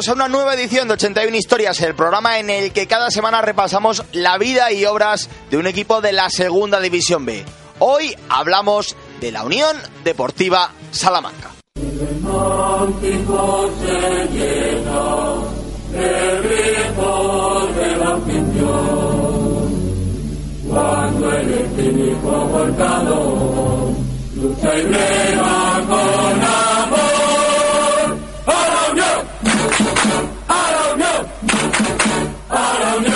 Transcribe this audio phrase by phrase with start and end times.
[0.00, 3.42] bienvenidos a una nueva edición de 81 Historias, el programa en el que cada semana
[3.42, 7.44] repasamos la vida y obras de un equipo de la Segunda División B.
[7.80, 11.50] Hoy hablamos de la Unión Deportiva Salamanca.
[32.50, 33.09] A la unión,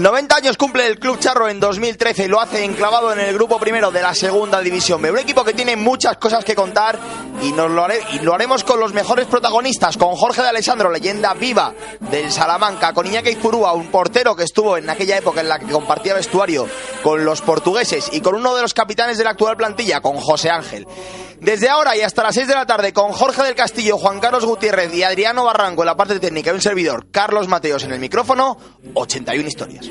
[0.00, 3.58] 90 años cumple el Club Charro en 2013 y lo hace enclavado en el grupo
[3.58, 5.10] primero de la Segunda División B.
[5.10, 6.98] Un equipo que tiene muchas cosas que contar
[7.42, 7.86] y, nos lo,
[8.22, 13.06] lo haremos con los mejores protagonistas, con Jorge de Alessandro, leyenda viva del Salamanca, con
[13.06, 16.66] Iñaki Izpurúa, un portero que estuvo en aquella época en la que compartía vestuario
[17.02, 20.48] con los portugueses y con uno de los capitanes de la actual plantilla, con José
[20.48, 20.86] Ángel.
[21.40, 24.44] Desde ahora y hasta las 6 de la tarde, con Jorge del Castillo, Juan Carlos
[24.44, 27.98] Gutiérrez y Adriano Barranco en la parte técnica y un servidor, Carlos Mateos en el
[27.98, 28.58] micrófono,
[28.92, 29.89] 81 historias.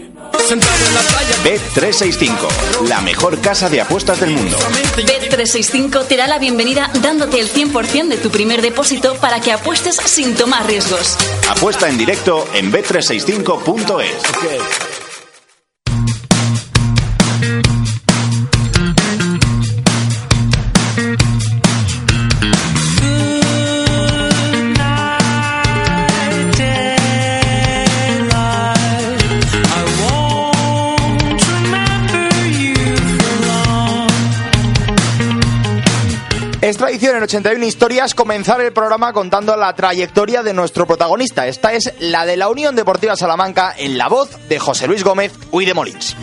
[1.43, 4.57] Bet365, la mejor casa de apuestas del mundo.
[4.95, 9.97] Bet365 te da la bienvenida dándote el 100% de tu primer depósito para que apuestes
[9.97, 11.17] sin tomar riesgos.
[11.49, 15.08] Apuesta en directo en bet365.es.
[36.69, 41.47] Es tradición en 81 historias comenzar el programa contando la trayectoria de nuestro protagonista.
[41.47, 45.33] Esta es la de la Unión Deportiva Salamanca en la voz de José Luis Gómez
[45.49, 46.15] Uy de Molins.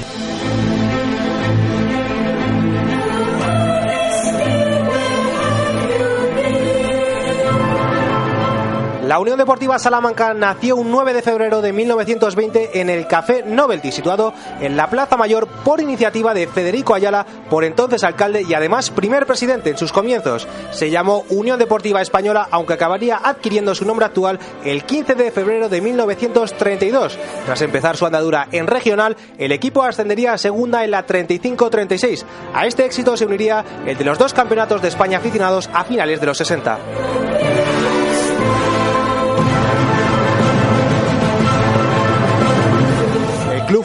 [9.07, 13.93] La Unión Deportiva Salamanca nació un 9 de febrero de 1920 en el Café Novelty,
[13.93, 18.91] situado en la Plaza Mayor por iniciativa de Federico Ayala, por entonces alcalde y además
[18.91, 20.49] primer presidente en sus comienzos.
[20.73, 25.69] Se llamó Unión Deportiva Española, aunque acabaría adquiriendo su nombre actual el 15 de febrero
[25.69, 27.17] de 1932.
[27.45, 32.25] Tras empezar su andadura en regional, el equipo ascendería a segunda en la 35-36.
[32.53, 36.19] A este éxito se uniría el de los dos campeonatos de España aficionados a finales
[36.19, 37.76] de los 60.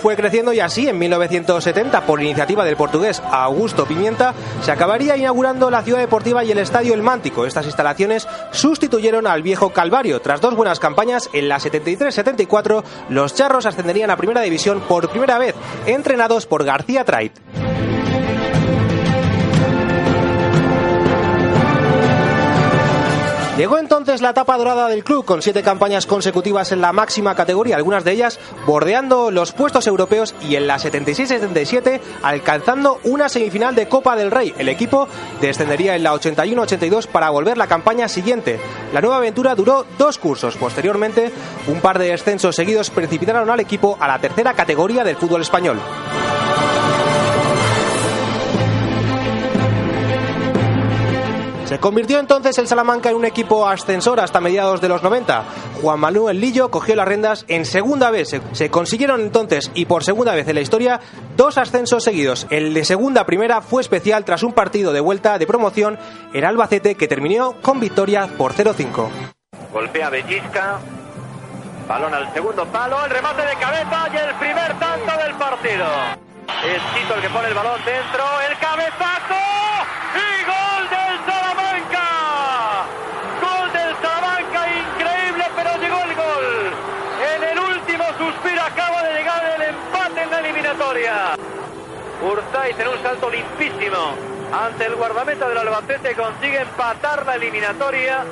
[0.02, 5.70] Fue creciendo y así en 1970, por iniciativa del portugués Augusto Pimienta, se acabaría inaugurando
[5.70, 7.46] la ciudad deportiva y el estadio El Mántico.
[7.46, 10.20] Estas instalaciones sustituyeron al viejo Calvario.
[10.20, 15.38] Tras dos buenas campañas, en la 73-74, los charros ascenderían a primera división por primera
[15.38, 17.34] vez, entrenados por García Trait.
[23.62, 27.76] Llegó entonces la etapa dorada del club con siete campañas consecutivas en la máxima categoría,
[27.76, 33.88] algunas de ellas bordeando los puestos europeos y en la 76-77 alcanzando una semifinal de
[33.88, 34.52] Copa del Rey.
[34.58, 35.08] El equipo
[35.42, 38.60] descendería en la 81-82 para volver la campaña siguiente.
[38.94, 40.58] La nueva aventura duró dos cursos.
[40.58, 41.32] Posteriormente,
[41.68, 45.80] un par de descensos seguidos precipitaron al equipo a la tercera categoría del fútbol español.
[51.72, 55.46] Se convirtió entonces el Salamanca en un equipo ascensor hasta mediados de los 90.
[55.82, 58.36] Juan Manuel Lillo cogió las rendas en segunda vez.
[58.52, 61.00] Se- consiguieron entonces, y por segunda vez en la historia,
[61.38, 62.46] dos ascensos seguidos.
[62.50, 65.98] El de segunda a primera fue especial tras un partido de vuelta de promoción
[66.34, 69.08] en Albacete que terminó con victoria por 0-5.
[69.72, 70.78] Golpea Bellisca.
[71.88, 72.98] Balón al segundo palo.
[73.06, 75.86] El remate de cabeza y el primer tanto del partido.
[76.68, 78.24] Es Tito el que pone el balón dentro.
[78.50, 79.40] El cabezazo.
[80.14, 82.08] Y gol del Salamanca.
[83.42, 84.68] Gol del Salamanca.
[84.68, 86.74] Increíble, pero llegó el gol.
[87.36, 91.14] En el último suspiro acaba de llegar el empate en la eliminatoria.
[92.32, 94.16] Urtaiz en un salto limpísimo
[94.54, 98.24] ante el guardameta del Albacete consigue empatar la eliminatoria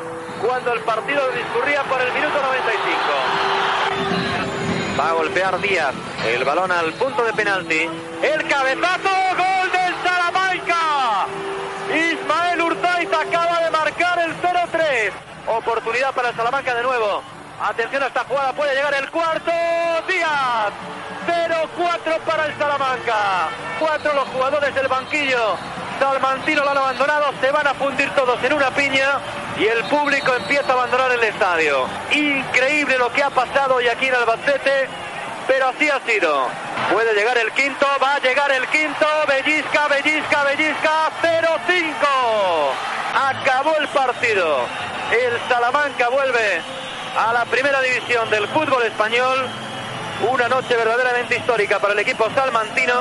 [0.41, 4.99] cuando el partido discurría por el minuto 95.
[4.99, 5.93] Va a golpear Díaz,
[6.27, 7.87] el balón al punto de penalti,
[8.21, 11.27] el cabezazo, gol del Salamanca.
[11.93, 15.11] Ismael Urtaiz acaba de marcar el 0-3.
[15.47, 17.21] Oportunidad para el Salamanca de nuevo.
[17.61, 19.51] Atención a esta jugada, puede llegar el cuarto.
[20.07, 20.71] Díaz.
[21.27, 23.49] 0-4 para el Salamanca.
[23.79, 25.57] Cuatro los jugadores del banquillo
[25.99, 29.19] salmantino lo han abandonado, se van a fundir todos en una piña
[29.57, 31.87] y el público empieza a abandonar el estadio.
[32.11, 34.87] Increíble lo que ha pasado hoy aquí en Albacete,
[35.47, 36.47] pero así ha sido.
[36.91, 41.93] Puede llegar el quinto, va a llegar el quinto, Bellisca, Bellisca, Bellisca, 0-5.
[43.15, 44.59] Acabó el partido.
[45.11, 46.61] El Salamanca vuelve
[47.17, 49.47] a la primera división del fútbol español.
[50.31, 52.93] Una noche verdaderamente histórica para el equipo salmantino.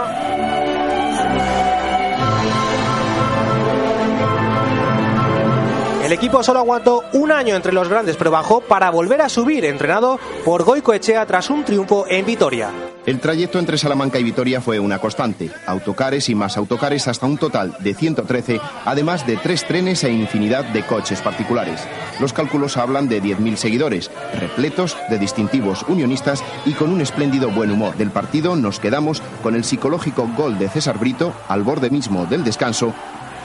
[6.05, 9.65] El equipo solo aguantó un año entre los grandes, pero bajó para volver a subir,
[9.65, 12.71] entrenado por Goico Echea tras un triunfo en Vitoria.
[13.09, 15.51] El trayecto entre Salamanca y Vitoria fue una constante.
[15.65, 20.67] Autocares y más autocares hasta un total de 113, además de tres trenes e infinidad
[20.67, 21.81] de coches particulares.
[22.21, 27.71] Los cálculos hablan de 10.000 seguidores, repletos de distintivos unionistas y con un espléndido buen
[27.71, 27.97] humor.
[27.97, 32.45] Del partido nos quedamos con el psicológico gol de César Brito al borde mismo del
[32.45, 32.93] descanso,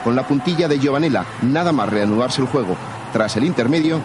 [0.04, 2.76] con la puntilla de Giovanella, nada más reanudarse el juego
[3.14, 3.98] tras el intermedio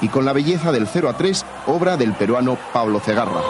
[0.00, 3.42] y con la belleza del 0 a 3, obra del peruano Pablo Cegarra.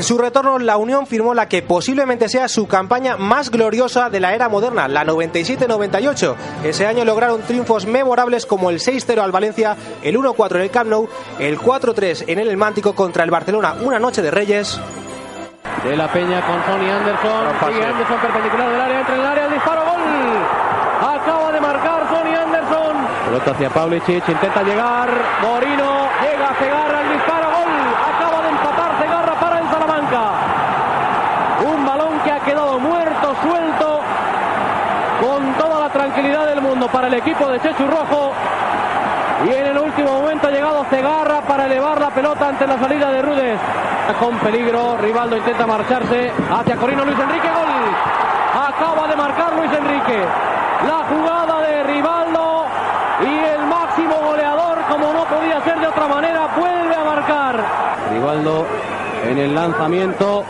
[0.00, 4.18] En su retorno, la Unión firmó la que posiblemente sea su campaña más gloriosa de
[4.18, 6.36] la era moderna, la 97-98.
[6.64, 10.88] Ese año lograron triunfos memorables como el 6-0 al Valencia, el 1-4 en el Camp
[10.88, 11.06] Nou,
[11.38, 14.80] el 4-3 en el El Mántico contra el Barcelona, una noche de Reyes.
[15.84, 17.70] De la Peña con Tony Anderson.
[17.70, 20.00] Sigue Anderson perpendicular del área, entra en el área, el disparo, gol.
[21.02, 22.96] Acaba de marcar Tony Anderson.
[23.26, 25.10] Pelota hacia Pavlicic, intenta llegar.
[25.42, 27.72] Morino llega a pegar al disparo, gol.
[28.14, 30.30] Acaba de empatar Segarra para el Salamanca.
[31.64, 34.00] Un balón que ha quedado muerto, suelto,
[35.20, 38.32] con toda la tranquilidad del mundo para el equipo de Chechu Rojo.
[39.46, 43.10] Y en el último momento ha llegado Cegarra para elevar la pelota ante la salida
[43.10, 43.58] de Rudes.
[44.18, 47.68] Con peligro, Rivaldo intenta marcharse hacia Corino Luis Enrique, gol.
[48.68, 50.24] Acaba de marcar Luis Enrique.
[50.86, 52.64] La jugada de Rivaldo
[53.20, 57.64] y el máximo goleador, como no podía ser de otra manera, vuelve a marcar.
[58.10, 58.66] Rivaldo
[59.24, 60.44] en el lanzamiento.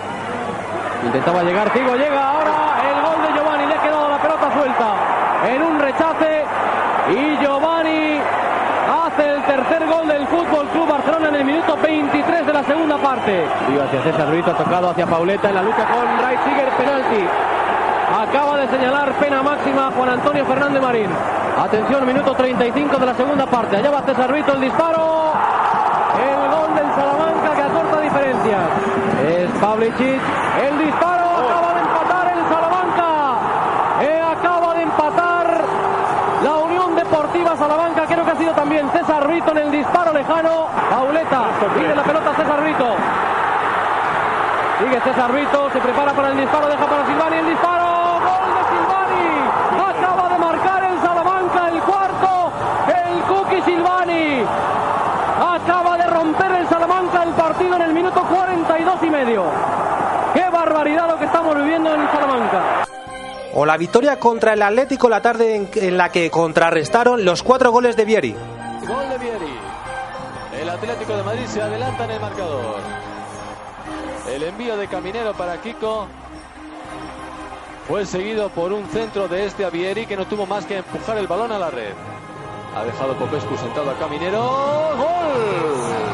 [1.05, 2.53] Intentaba llegar, Tigo llega ahora
[2.91, 5.00] el gol de Giovanni, le ha quedado la pelota suelta
[5.55, 6.45] en un rechace
[7.11, 8.21] y Giovanni
[9.05, 12.97] hace el tercer gol del Fútbol Club Barcelona en el minuto 23 de la segunda
[12.99, 13.45] parte.
[13.73, 17.27] Iba hacia César Brito, tocado hacia Pauleta en la lucha con Reitziger, penalti.
[18.21, 21.11] Acaba de señalar pena máxima Juan Antonio Fernández Marín.
[21.59, 23.77] Atención, minuto 35 de la segunda parte.
[23.77, 25.33] Allá va César Brito, el disparo.
[26.21, 28.63] El gol del Salamanca que acorta diferencias.
[29.27, 29.51] Es
[30.63, 31.25] el disparo.
[31.31, 33.39] Acaba de empatar el Salamanca.
[34.01, 35.65] Eh, acaba de empatar
[36.43, 38.07] la Unión Deportiva Salamanca.
[38.07, 40.67] Creo que ha sido también César Brito en el disparo lejano.
[40.91, 42.97] Pauleta, sigue la pelota César Brito.
[44.79, 47.85] Sigue César Brito, se prepara para el disparo, deja para Silvani el disparo.
[48.21, 49.31] Gol de Silvani.
[49.91, 52.53] Acaba de marcar el Salamanca el cuarto.
[52.89, 54.45] El Cookie Silvani.
[55.41, 59.45] Acaba de romper el Salamanca el partido en el minuto 42 y medio.
[60.33, 62.85] Qué barbaridad lo que estamos viviendo en Salamanca.
[63.53, 67.71] O la victoria contra el Atlético la tarde en, en la que contrarrestaron los cuatro
[67.73, 68.37] goles de Vieri.
[71.23, 72.77] Madrid se adelanta en el marcador.
[74.29, 76.07] El envío de Caminero para Kiko
[77.89, 81.19] fue seguido por un centro de este a Vieri que no tuvo más que empujar
[81.19, 81.93] el balón a la red.
[82.77, 84.41] Ha dejado Popescu sentado a Caminero.
[84.97, 86.11] ¡Gol!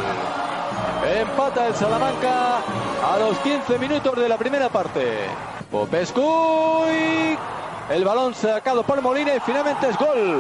[1.21, 2.57] Empata el Salamanca
[3.05, 5.27] a los 15 minutos de la primera parte.
[5.71, 7.37] Popescu y
[7.93, 10.39] el balón sacado por Molina y finalmente es gol.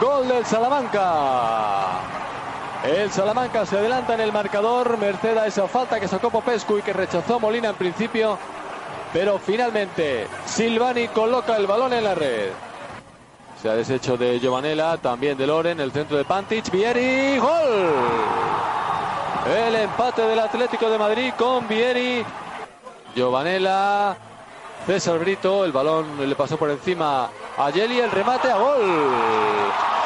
[0.00, 2.15] Gol del Salamanca.
[2.84, 6.82] El Salamanca se adelanta en el marcador, merced a esa falta que sacó Popescu y
[6.82, 8.38] que rechazó Molina en principio.
[9.12, 12.50] Pero finalmente Silvani coloca el balón en la red.
[13.60, 17.94] Se ha deshecho de Giovanella, también de Loren, el centro de Pantic, Vieri, gol.
[19.56, 22.24] El empate del Atlético de Madrid con Vieri,
[23.14, 24.16] Giovanella,
[24.86, 28.82] César Brito, el balón le pasó por encima a Yeli, el remate a gol.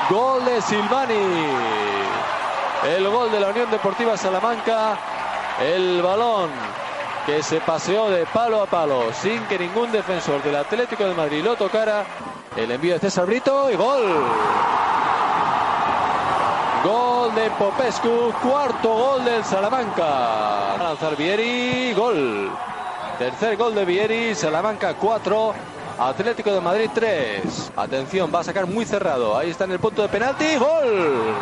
[0.09, 2.00] Gol de Silvani.
[2.87, 4.99] El gol de la Unión Deportiva Salamanca.
[5.63, 6.49] El balón
[7.27, 11.45] que se paseó de palo a palo sin que ningún defensor del Atlético de Madrid
[11.45, 12.05] lo tocara.
[12.57, 14.25] El envío de César Brito y gol.
[16.83, 20.79] Gol de Popescu, cuarto gol del Salamanca.
[20.79, 22.51] Lanzar Vieri, gol.
[23.19, 25.55] Tercer gol de Vieri, Salamanca 4,
[25.99, 27.73] Atlético de Madrid 3.
[27.77, 29.37] Atención, va a sacar muy cerrado.
[29.37, 31.35] Ahí está en el punto de penalti, gol.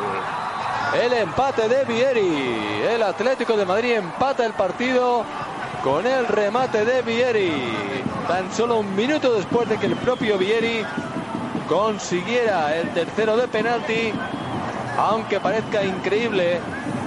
[0.94, 2.82] El empate de Vieri.
[2.88, 5.24] El Atlético de Madrid empata el partido
[5.84, 7.52] con el remate de Vieri.
[8.26, 10.84] Tan solo un minuto después de que el propio Vieri
[11.68, 14.12] consiguiera el tercero de penalti,
[14.98, 16.58] aunque parezca increíble,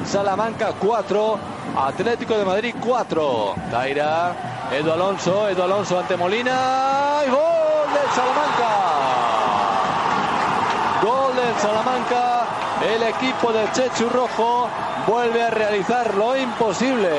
[0.05, 1.39] Salamanca 4,
[1.77, 3.55] Atlético de Madrid 4.
[3.71, 4.35] Taira,
[4.71, 8.69] Edu Alonso, Edu Alonso ante Molina y gol del Salamanca.
[11.01, 12.45] Gol del Salamanca,
[12.81, 13.03] el
[13.41, 14.69] equipo del Chechu Rojo
[15.07, 17.09] vuelve a realizar lo imposible.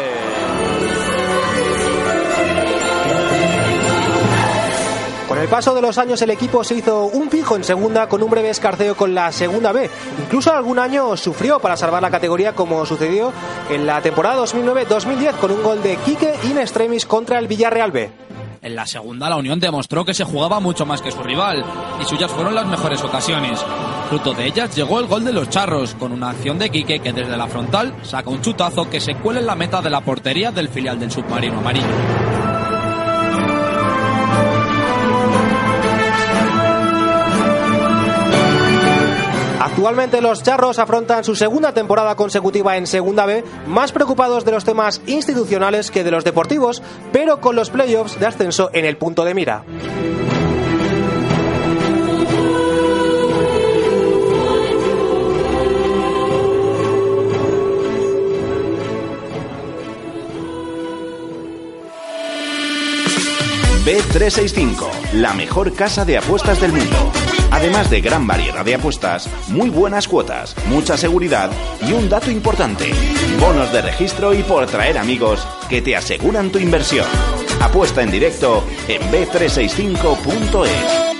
[5.26, 8.22] Con el paso de los años el equipo se hizo un fijo en segunda con
[8.22, 9.90] un breve escarceo con la segunda B.
[10.20, 13.32] Incluso algún año sufrió para salvar la categoría como sucedió
[13.68, 18.31] en la temporada 2009-2010 con un gol de Quique in extremis contra el Villarreal B.
[18.62, 21.64] En la segunda, la Unión demostró que se jugaba mucho más que su rival,
[22.00, 23.58] y suyas fueron las mejores ocasiones.
[24.08, 27.12] Fruto de ellas llegó el gol de los charros, con una acción de Quique que
[27.12, 30.52] desde la frontal saca un chutazo que se cuela en la meta de la portería
[30.52, 32.51] del filial del submarino amarillo.
[39.82, 44.64] Actualmente los charros afrontan su segunda temporada consecutiva en Segunda B, más preocupados de los
[44.64, 46.80] temas institucionales que de los deportivos,
[47.12, 49.64] pero con los playoffs de ascenso en el punto de mira.
[63.84, 67.41] B365, la mejor casa de apuestas del mundo.
[67.62, 71.48] Además de gran variedad de apuestas, muy buenas cuotas, mucha seguridad
[71.88, 72.90] y un dato importante,
[73.38, 77.06] bonos de registro y por traer amigos que te aseguran tu inversión.
[77.60, 81.11] Apuesta en directo en b365.es.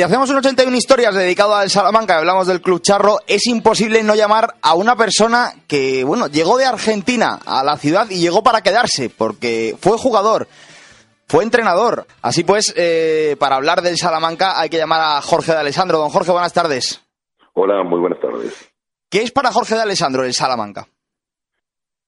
[0.00, 4.02] Si hacemos un 81 historias dedicado al Salamanca y hablamos del Club Charro, es imposible
[4.02, 8.42] no llamar a una persona que, bueno, llegó de Argentina a la ciudad y llegó
[8.42, 10.46] para quedarse, porque fue jugador,
[11.26, 12.06] fue entrenador.
[12.22, 15.98] Así pues, eh, para hablar del Salamanca hay que llamar a Jorge de Alessandro.
[15.98, 17.06] Don Jorge, buenas tardes.
[17.52, 18.72] Hola, muy buenas tardes.
[19.10, 20.86] ¿Qué es para Jorge de Alessandro el Salamanca?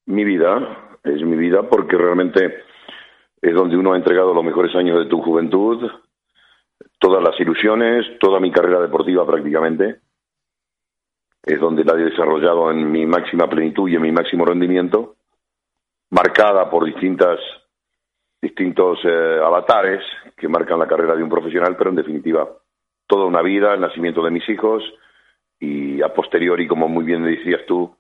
[0.07, 2.41] Mi vida, es mi vida porque realmente
[3.43, 5.77] es donde uno ha entregado los mejores años de tu juventud,
[7.02, 9.97] todas las ilusiones, toda mi carrera deportiva prácticamente.
[11.44, 15.16] Es donde la he desarrollado en mi máxima plenitud y en mi máximo rendimiento,
[16.11, 17.40] marcada por distintas
[18.40, 20.02] distintos eh, avatares
[20.37, 22.49] que marcan la carrera de un profesional, pero en definitiva
[23.06, 24.82] toda una vida, el nacimiento de mis hijos
[25.59, 27.94] y a posteriori, como muy bien decías tú,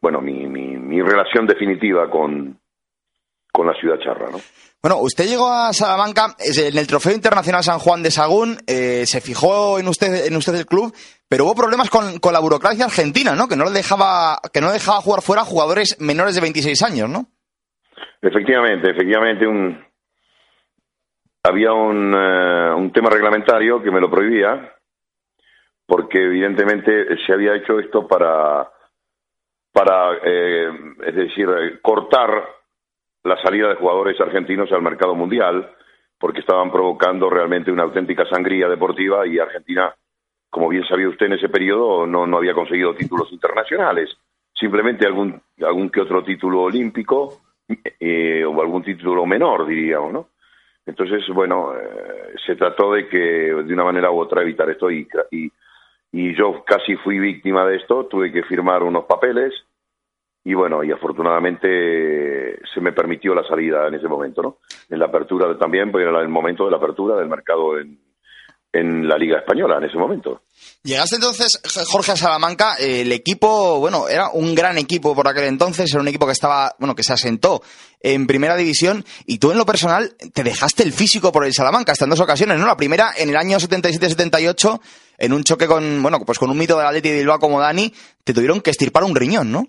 [0.00, 2.58] bueno, mi, mi, mi relación definitiva con,
[3.52, 4.38] con la ciudad charra, ¿no?
[4.80, 9.20] Bueno, usted llegó a Salamanca en el Trofeo Internacional San Juan de Sagún, eh, se
[9.20, 10.94] fijó en usted, en usted el club,
[11.28, 13.48] pero hubo problemas con, con la burocracia argentina, ¿no?
[13.48, 17.26] Que no le dejaba, que no dejaba jugar fuera jugadores menores de 26 años, ¿no?
[18.22, 19.84] Efectivamente, efectivamente, un,
[21.42, 24.76] había un, eh, un tema reglamentario que me lo prohibía,
[25.86, 28.70] porque evidentemente se había hecho esto para,
[29.72, 30.70] para eh,
[31.04, 31.48] es decir,
[31.82, 32.57] cortar
[33.24, 35.70] la salida de jugadores argentinos al mercado mundial,
[36.18, 39.94] porque estaban provocando realmente una auténtica sangría deportiva y Argentina,
[40.50, 44.10] como bien sabía usted en ese periodo, no, no había conseguido títulos internacionales,
[44.52, 47.40] simplemente algún, algún que otro título olímpico
[48.00, 50.28] eh, o algún título menor, diríamos, ¿no?
[50.86, 55.06] Entonces, bueno, eh, se trató de que de una manera u otra evitar esto y,
[55.30, 55.52] y,
[56.12, 59.52] y yo casi fui víctima de esto, tuve que firmar unos papeles
[60.44, 64.58] y bueno, y afortunadamente se me permitió la salida en ese momento, ¿no?
[64.88, 67.98] En la apertura también, pues era el momento de la apertura del mercado en,
[68.72, 70.42] en la Liga Española en ese momento.
[70.82, 75.44] Llegaste entonces, Jorge a Salamanca, eh, el equipo, bueno, era un gran equipo por aquel
[75.44, 77.62] entonces, era un equipo que estaba, bueno, que se asentó
[78.00, 81.92] en primera división y tú en lo personal te dejaste el físico por el Salamanca
[81.92, 82.66] hasta en dos ocasiones, ¿no?
[82.66, 84.80] La primera en el año 77-78
[85.18, 87.92] en un choque con, bueno, pues con un mito del Atleti de Bilbao como Dani,
[88.22, 89.66] te tuvieron que estirpar un riñón, ¿no?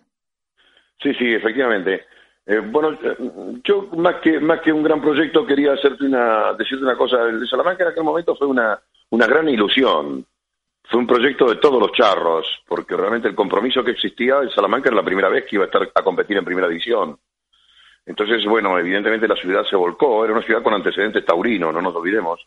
[1.01, 2.05] Sí, sí, efectivamente.
[2.45, 3.15] Eh, bueno, eh,
[3.63, 7.23] yo más que más que un gran proyecto quería hacerte una decirte una cosa.
[7.23, 8.79] El de Salamanca en aquel momento fue una
[9.11, 10.25] una gran ilusión.
[10.83, 14.89] Fue un proyecto de todos los charros, porque realmente el compromiso que existía en Salamanca
[14.89, 17.17] era la primera vez que iba a estar a competir en primera división.
[18.05, 20.23] Entonces, bueno, evidentemente la ciudad se volcó.
[20.25, 22.39] Era una ciudad con antecedentes taurinos, no nos olvidemos.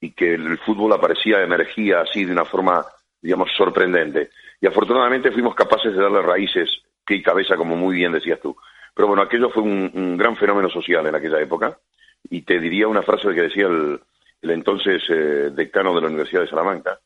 [0.00, 2.84] y que el fútbol aparecía, emergía así de una forma,
[3.20, 4.30] digamos, sorprendente.
[4.60, 6.70] Y afortunadamente fuimos capaces de darle raíces,
[7.14, 8.56] y cabeza, como muy bien decías tú.
[8.94, 11.78] Pero bueno, aquello fue un, gran fenómeno social en aquella época.
[12.30, 14.00] Y te diría una frase que decía el,
[14.42, 16.98] el entonces eh, decano de la Universidad de Salamanca,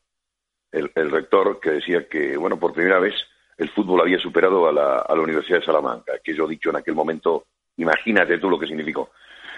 [0.71, 3.13] el, rector, que decía que, bueno, por primera vez
[3.57, 6.77] el fútbol había superado a la, a la Universidad de Salamanca, que yo dicho en
[6.77, 7.45] aquel momento,
[7.77, 9.11] imagínate tú lo que significó.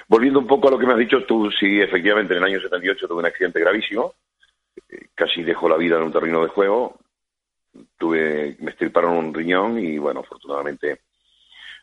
[0.07, 2.59] Volviendo un poco a lo que me has dicho, tú sí, efectivamente, en el año
[2.59, 4.15] 78 tuve un accidente gravísimo,
[4.89, 6.99] eh, casi dejó la vida en un terreno de juego,
[7.97, 11.01] tuve, me estirparon un riñón y bueno, afortunadamente,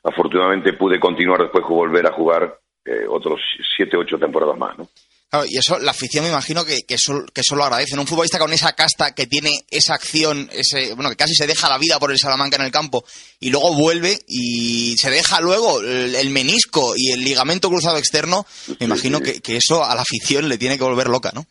[0.03, 3.41] afortunadamente pude continuar después de volver a jugar eh, otros
[3.77, 4.89] siete, ocho temporadas más, ¿no?
[5.31, 7.97] Claro, y eso, la afición me imagino que, que, eso, que eso lo agradece.
[7.97, 11.69] Un futbolista con esa casta que tiene esa acción, ese, bueno, que casi se deja
[11.69, 13.05] la vida por el Salamanca en el campo
[13.39, 18.45] y luego vuelve y se deja luego el, el menisco y el ligamento cruzado externo,
[18.81, 19.25] me imagino sí.
[19.25, 21.47] que, que eso a la afición le tiene que volver loca, ¿no?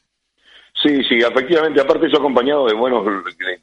[0.84, 3.62] Sí, sí, efectivamente, aparte eso acompañado de buenos de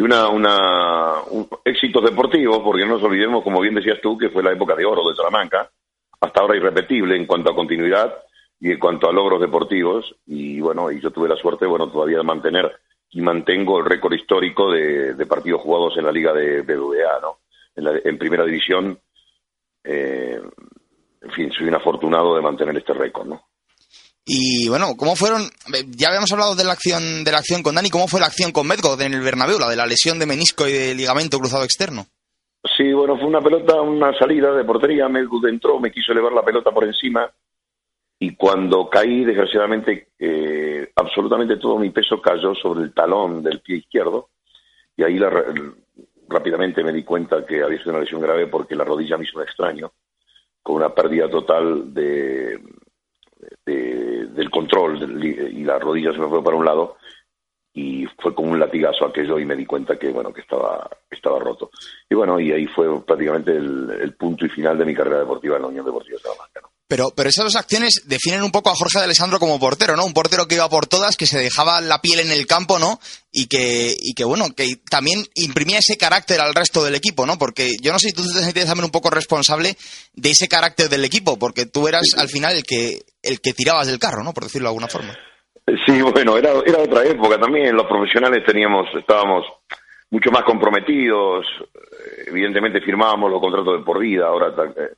[0.00, 4.30] de una, una un, éxitos deportivos, porque no nos olvidemos, como bien decías tú, que
[4.30, 5.70] fue la época de oro de Salamanca,
[6.18, 8.14] hasta ahora irrepetible en cuanto a continuidad
[8.58, 12.16] y en cuanto a logros deportivos, y bueno, y yo tuve la suerte, bueno, todavía
[12.16, 12.72] de mantener
[13.10, 17.40] y mantengo el récord histórico de, de partidos jugados en la liga de BBVA, ¿no?
[17.76, 18.98] En, la, en primera división,
[19.84, 20.40] eh,
[21.20, 23.49] en fin, soy un afortunado de mantener este récord, ¿no?
[24.32, 25.42] Y bueno, ¿cómo fueron?
[25.96, 28.52] Ya habíamos hablado de la acción de la acción con Dani, ¿cómo fue la acción
[28.52, 31.64] con Medgod en el Bernabéu, la de la lesión de menisco y de ligamento cruzado
[31.64, 32.06] externo?
[32.76, 36.44] Sí, bueno, fue una pelota, una salida de portería, Medgud entró, me quiso elevar la
[36.44, 37.28] pelota por encima
[38.20, 43.78] y cuando caí, desgraciadamente, eh, absolutamente todo mi peso cayó sobre el talón del pie
[43.78, 44.28] izquierdo
[44.96, 45.28] y ahí la,
[46.28, 49.38] rápidamente me di cuenta que había sido una lesión grave porque la rodilla me hizo
[49.38, 49.90] un extraño,
[50.62, 52.60] con una pérdida total de,
[53.66, 56.96] de, del control del, y la rodilla se me fue para un lado
[57.72, 61.38] y fue como un latigazo aquello y me di cuenta que bueno que estaba estaba
[61.38, 61.70] roto
[62.08, 65.56] y bueno y ahí fue prácticamente el, el punto y final de mi carrera deportiva
[65.56, 66.69] en la Unión Deportiva de Salamanca.
[66.90, 70.04] Pero, pero esas dos acciones definen un poco a Jorge de Alessandro como portero, ¿no?
[70.04, 72.98] Un portero que iba por todas, que se dejaba la piel en el campo, ¿no?
[73.30, 77.38] Y que, y que bueno, que también imprimía ese carácter al resto del equipo, ¿no?
[77.38, 79.76] Porque yo no sé si tú te sentías también un poco responsable
[80.14, 83.86] de ese carácter del equipo, porque tú eras al final el que, el que tirabas
[83.86, 84.34] del carro, ¿no?
[84.34, 85.16] Por decirlo de alguna forma.
[85.86, 87.76] Sí, bueno, era, era otra época también.
[87.76, 89.44] Los profesionales teníamos, estábamos
[90.10, 91.46] mucho más comprometidos.
[92.26, 94.26] Evidentemente firmábamos los contratos de por vida.
[94.26, 94.96] Ahora, eh,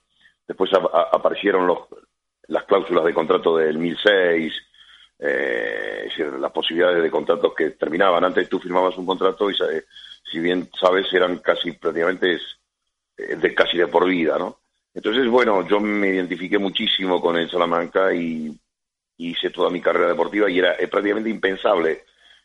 [0.52, 1.78] después a, aparecieron los,
[2.48, 4.52] las cláusulas de contrato del 2006,
[5.18, 8.24] eh, las posibilidades de contratos que terminaban.
[8.24, 9.84] Antes tú firmabas un contrato y, eh,
[10.30, 12.38] si bien sabes, eran casi prácticamente
[13.16, 14.58] eh, de casi de por vida, ¿no?
[14.94, 18.54] Entonces, bueno, yo me identifiqué muchísimo con el Salamanca y
[19.16, 22.04] hice toda mi carrera deportiva y era prácticamente impensable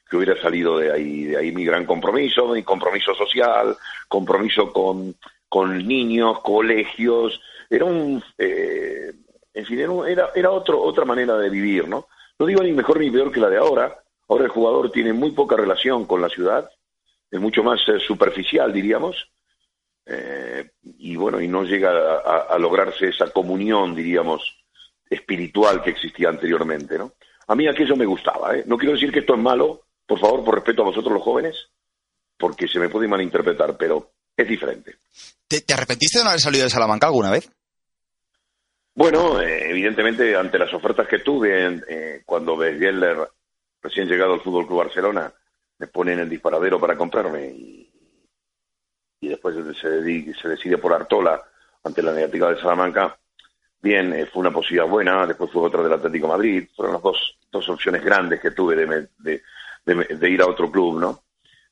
[0.10, 3.76] que hubiera salido de ahí, de ahí mi gran compromiso, mi compromiso social,
[4.08, 5.14] compromiso con,
[5.50, 9.12] con niños, colegios, era un, eh,
[9.54, 12.08] en fin, era, era otro, otra manera de vivir, ¿no?
[12.40, 15.32] No digo ni mejor ni peor que la de ahora, ahora el jugador tiene muy
[15.32, 16.70] poca relación con la ciudad,
[17.32, 19.30] es mucho más eh, superficial, diríamos,
[20.06, 24.42] eh, y bueno, y no llega a, lograrse esa comunión, diríamos,
[25.10, 27.14] espiritual que existía anteriormente, ¿no?
[27.48, 28.64] A mí aquello me gustaba, ¿eh?
[28.68, 31.56] No quiero decir que esto es malo, por favor, por respeto a vosotros los jóvenes,
[32.38, 34.96] porque se me puede malinterpretar, pero es diferente.
[35.48, 37.50] ¿Te, te arrepentiste de no haber salido de Salamanca alguna vez?
[38.98, 43.30] Bueno, eh, evidentemente, ante las ofertas que tuve eh, cuando Besgeller,
[43.80, 45.32] recién llegado al Fútbol Club Barcelona,
[45.78, 47.92] me pone en el disparadero para comprarme y,
[49.22, 51.40] y después se, se decide por Artola
[51.84, 53.16] ante la negativa de Salamanca,
[53.80, 57.38] bien, eh, fue una posibilidad buena, después fue otra del Atlético Madrid, fueron las dos,
[57.52, 59.44] dos opciones grandes que tuve de, de,
[59.86, 61.22] de, ir a otro club, ¿no?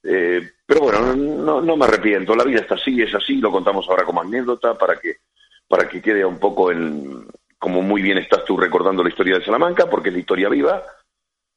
[0.03, 3.87] Eh, pero bueno, no, no, me arrepiento, la vida está así, es así, lo contamos
[3.89, 5.17] ahora como anécdota para que,
[5.67, 9.45] para que quede un poco en, como muy bien estás tú recordando la historia de
[9.45, 10.83] Salamanca, porque es la historia viva,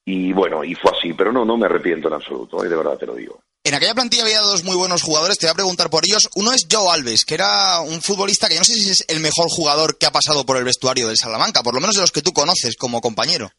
[0.05, 2.69] y bueno, y fue así, pero no, no me arrepiento en absoluto, ¿eh?
[2.69, 3.41] de verdad te lo digo.
[3.63, 6.31] En aquella plantilla había dos muy buenos jugadores, te voy a preguntar por ellos.
[6.37, 9.21] Uno es Joe Alves, que era un futbolista que yo no sé si es el
[9.21, 12.11] mejor jugador que ha pasado por el vestuario del Salamanca, por lo menos de los
[12.11, 13.51] que tú conoces como compañero.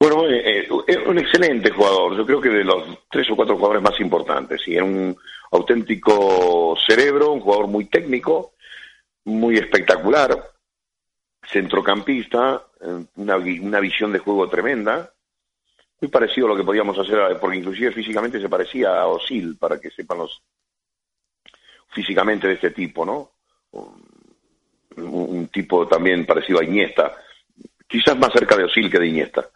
[0.00, 3.82] Bueno, eh, es un excelente jugador, yo creo que de los tres o cuatro jugadores
[3.82, 5.14] más importantes, sí, era un
[5.52, 8.54] auténtico cerebro, un jugador muy técnico,
[9.26, 10.52] muy espectacular,
[11.50, 12.64] centrocampista,
[13.16, 15.12] una, una visión de juego tremenda,
[16.00, 19.80] muy parecido a lo que podíamos hacer, porque inclusive físicamente se parecía a Osil, para
[19.80, 20.42] que sepan los
[21.88, 23.32] físicamente de este tipo, ¿no?
[23.72, 24.06] Un,
[24.96, 27.14] un tipo también parecido a Iniesta,
[27.86, 29.48] quizás más cerca de Osil que de Iniesta.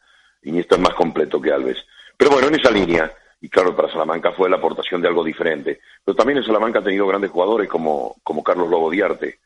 [0.43, 1.87] Iniesta es más completo que Alves.
[2.17, 5.81] Pero bueno, en esa línea, y claro, para Salamanca fue la aportación de algo diferente.
[6.05, 9.41] Pero también en Salamanca ha tenido grandes jugadores como, como Carlos Lobo Diarte,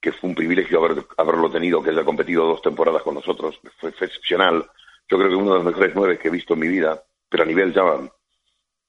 [0.00, 3.90] que fue un privilegio haber, haberlo tenido, que haya competido dos temporadas con nosotros, fue,
[3.90, 4.64] excepcional.
[5.08, 7.42] Yo creo que uno de los mejores nueve que he visto en mi vida, pero
[7.42, 7.82] a nivel ya,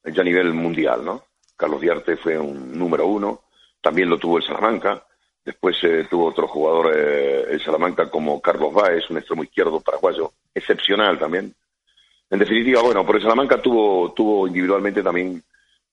[0.06, 1.24] ya a nivel mundial, ¿no?
[1.56, 3.44] Carlos Diarte fue un número uno,
[3.82, 5.04] también lo tuvo el Salamanca,
[5.44, 10.34] después eh, tuvo otro jugador eh, el Salamanca como Carlos Báez, un extremo izquierdo paraguayo,
[10.54, 11.54] excepcional también.
[12.30, 15.44] En definitiva, bueno, por el Salamanca tuvo, tuvo individualmente también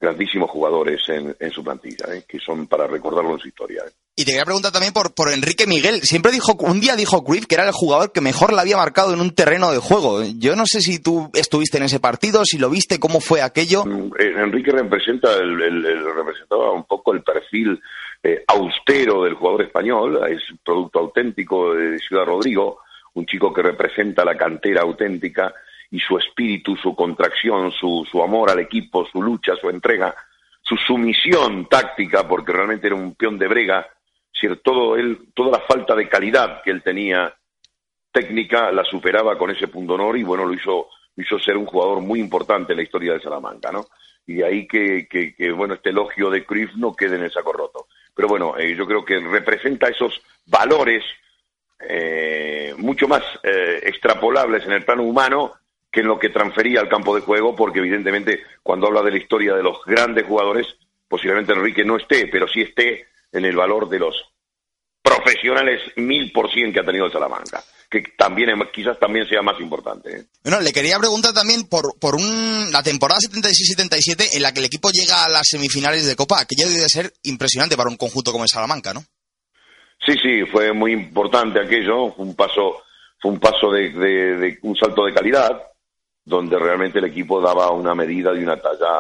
[0.01, 2.25] grandísimos jugadores en, en su plantilla, ¿eh?
[2.29, 3.83] que son para recordarlo en su historia.
[3.87, 3.91] ¿eh?
[4.17, 6.01] Y te quería preguntar también por, por Enrique Miguel.
[6.03, 9.13] Siempre dijo, un día dijo Cruyff que era el jugador que mejor la había marcado
[9.15, 10.23] en un terreno de juego.
[10.39, 13.85] Yo no sé si tú estuviste en ese partido, si lo viste, cómo fue aquello.
[14.19, 17.81] Eh, Enrique representa el, el- el- representaba un poco el perfil
[18.23, 22.79] eh, austero del jugador español, es producto auténtico de Ciudad Rodrigo,
[23.15, 25.55] un chico que representa la cantera auténtica
[25.91, 30.15] y su espíritu, su contracción, su, su amor al equipo, su lucha, su entrega,
[30.63, 33.87] su sumisión táctica, porque realmente era un peón de brega,
[34.63, 37.35] todo él, toda la falta de calidad que él tenía
[38.13, 41.67] técnica la superaba con ese punto honor y bueno, lo hizo, lo hizo ser un
[41.67, 43.87] jugador muy importante en la historia de Salamanca, ¿no?
[44.27, 47.31] Y de ahí que, que, que, bueno, este elogio de Cruyff no quede en el
[47.31, 47.87] saco roto.
[48.15, 51.05] Pero bueno, eh, yo creo que representa esos valores
[51.79, 55.53] eh, mucho más eh, extrapolables en el plano humano
[55.91, 59.19] que en lo que transfería al campo de juego, porque evidentemente cuando habla de la
[59.19, 60.67] historia de los grandes jugadores,
[61.09, 64.15] posiblemente Enrique no esté, pero sí esté en el valor de los
[65.03, 69.61] profesionales mil por cien que ha tenido el Salamanca, que también quizás también sea más
[69.61, 70.17] importante.
[70.19, 70.25] ¿eh?
[70.43, 74.67] Bueno, le quería preguntar también por, por un, la temporada 76-77 en la que el
[74.67, 76.41] equipo llega a las semifinales de Copa.
[76.41, 79.05] Aquello debe ser impresionante para un conjunto como el Salamanca, ¿no?
[80.05, 82.83] Sí, sí, fue muy importante aquello, fue un paso,
[83.21, 85.63] fue un paso de, de- de un salto de calidad,
[86.27, 88.93] donde realmente el equipo daba una medida de una talla,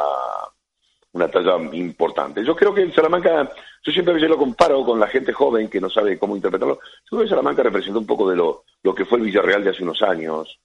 [1.12, 2.44] una talla importante.
[2.44, 3.50] Yo creo que el Salamanca,
[3.82, 6.76] yo siempre lo comparo con la gente joven que no sabe cómo interpretarlo.
[6.76, 9.70] Yo creo que Salamanca representa un poco de lo, lo que fue el Villarreal de
[9.70, 10.60] hace unos años,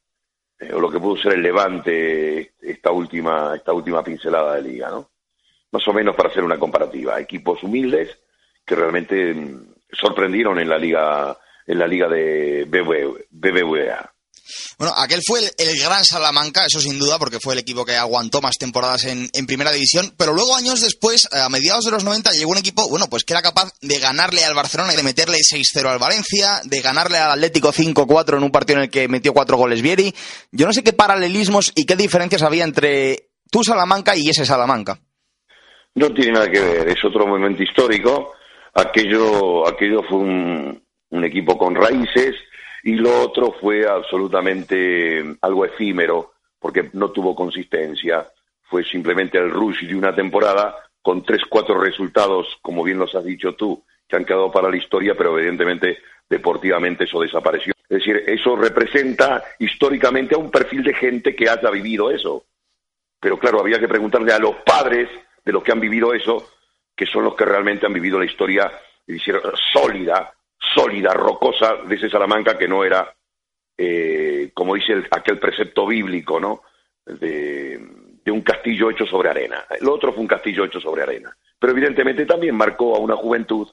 [0.59, 4.91] eh, o lo que pudo ser el Levante esta última, esta última pincelada de liga,
[4.91, 5.09] ¿no?
[5.71, 7.19] Más o menos para hacer una comparativa.
[7.19, 8.19] Equipos humildes
[8.63, 14.13] que realmente mm, sorprendieron en la liga, en la liga de BBVA.
[14.77, 18.41] Bueno, aquel fue el, gran Salamanca, eso sin duda, porque fue el equipo que aguantó
[18.41, 20.13] más temporadas en, en primera división.
[20.17, 23.33] Pero luego, años después, a mediados de los 90, llegó un equipo, bueno, pues que
[23.33, 27.31] era capaz de ganarle al Barcelona y de meterle 6-0 al Valencia, de ganarle al
[27.31, 30.13] Atlético 5-4 en un partido en el que metió cuatro goles Vieri.
[30.51, 34.99] Yo no sé qué paralelismos y qué diferencias había entre tu Salamanca y ese Salamanca.
[35.95, 38.33] No tiene nada que ver, es otro momento histórico.
[38.73, 42.35] Aquello, aquello fue un, un equipo con raíces
[42.83, 48.27] y lo otro fue absolutamente algo efímero porque no tuvo consistencia.
[48.63, 53.25] Fue simplemente el rush de una temporada con tres, cuatro resultados, como bien los has
[53.25, 57.73] dicho tú, que han quedado para la historia, pero evidentemente deportivamente eso desapareció.
[57.89, 62.45] Es decir, eso representa históricamente a un perfil de gente que haya vivido eso.
[63.19, 65.09] Pero claro, había que preguntarle a los padres
[65.43, 66.51] de los que han vivido eso,
[66.95, 68.71] que son los que realmente han vivido la historia
[69.73, 70.33] sólida,
[70.75, 73.13] sólida, rocosa de ese Salamanca que no era,
[73.77, 76.61] eh, como dice el- aquel precepto bíblico, ¿no?
[77.05, 77.79] De,
[78.23, 79.65] de un castillo hecho sobre arena.
[79.79, 81.35] El otro fue un castillo hecho sobre arena.
[81.59, 83.67] Pero evidentemente también marcó a una juventud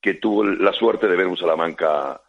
[0.00, 2.20] que tuvo la suerte de ver un Salamanca,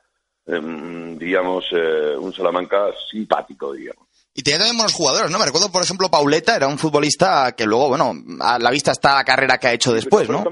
[0.46, 4.08] em, digamos, eh, un Salamanca simpático, digamos.
[4.34, 5.40] Y tenía también buenos jugadores, ¿no?
[5.40, 9.16] Me recuerdo, por ejemplo, Pauleta, era un futbolista que luego, bueno, a la vista está
[9.16, 10.44] la carrera que ha hecho después, ¿no?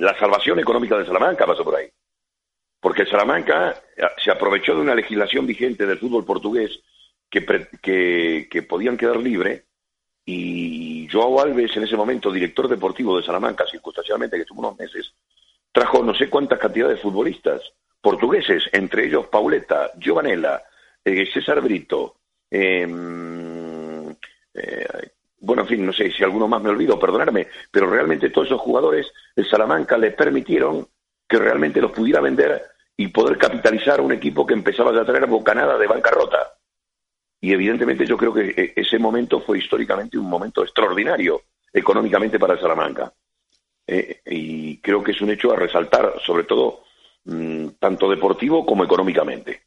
[0.00, 1.86] La salvación económica de Salamanca pasó por ahí.
[2.82, 6.80] Porque Salamanca eh, se aprovechó de una legislación vigente del fútbol portugués
[7.30, 7.46] que,
[7.80, 9.66] que, que podían quedar libre
[10.24, 15.14] y Joao Alves, en ese momento director deportivo de Salamanca, circunstancialmente que estuvo unos meses,
[15.70, 17.62] trajo no sé cuántas cantidades de futbolistas
[18.00, 20.62] portugueses, entre ellos Pauleta, Giovanella,
[21.04, 22.16] eh, César Brito,
[22.50, 24.10] em,
[24.54, 28.48] eh, bueno, en fin, no sé si alguno más me olvido, perdonarme, pero realmente todos
[28.48, 30.86] esos jugadores de Salamanca le permitieron
[31.28, 32.62] que realmente los pudiera vender
[32.96, 36.54] y poder capitalizar un equipo que empezaba ya a traer bocanada de bancarrota.
[37.40, 42.60] Y evidentemente yo creo que eh, ese momento fue históricamente un momento extraordinario económicamente para
[42.60, 43.12] Salamanca.
[43.86, 46.84] Eh, y creo que es un hecho a resaltar, sobre todo
[47.24, 49.62] mm, tanto deportivo como económicamente.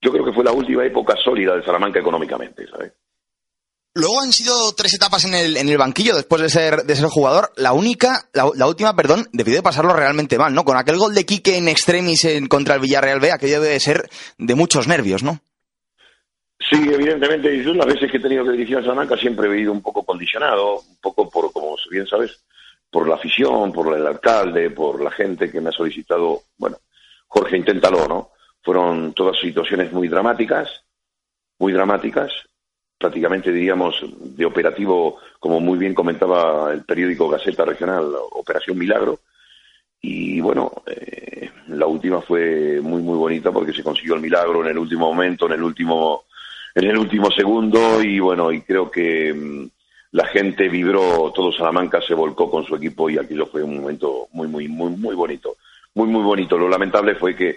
[0.00, 2.92] Yo creo que fue la última época sólida de Salamanca económicamente, ¿sabes?
[3.96, 7.06] Luego han sido tres etapas en el, en el banquillo después de ser, de ser
[7.06, 7.52] jugador.
[7.56, 10.64] La única, la, última, perdón, debió de pasarlo realmente mal, ¿no?
[10.64, 13.80] Con aquel gol de Quique en extremis en, contra el Villarreal B, aquello debe de
[13.80, 15.38] ser de muchos nervios, ¿no?
[16.58, 19.70] Sí, evidentemente, yo las veces que he tenido que dirigir a Salamanca siempre he ido
[19.70, 22.42] un poco condicionado, un poco por, como bien sabes,
[22.90, 26.78] por la afición, por el alcalde, por la gente que me ha solicitado, bueno,
[27.28, 28.30] Jorge, inténtalo, ¿no?
[28.60, 30.82] Fueron todas situaciones muy dramáticas,
[31.58, 32.32] muy dramáticas,
[32.98, 39.20] prácticamente diríamos de operativo, como muy bien comentaba el periódico Gaceta Regional, Operación Milagro,
[40.06, 44.70] y bueno, eh, la última fue muy muy bonita porque se consiguió el milagro en
[44.70, 46.24] el último momento, en el último
[46.74, 48.02] en el último segundo.
[48.02, 49.66] Y bueno, y creo que mm,
[50.12, 54.28] la gente vibró, todo Salamanca se volcó con su equipo y aquello fue un momento
[54.32, 55.56] muy muy muy muy bonito,
[55.94, 56.58] muy muy bonito.
[56.58, 57.56] Lo lamentable fue que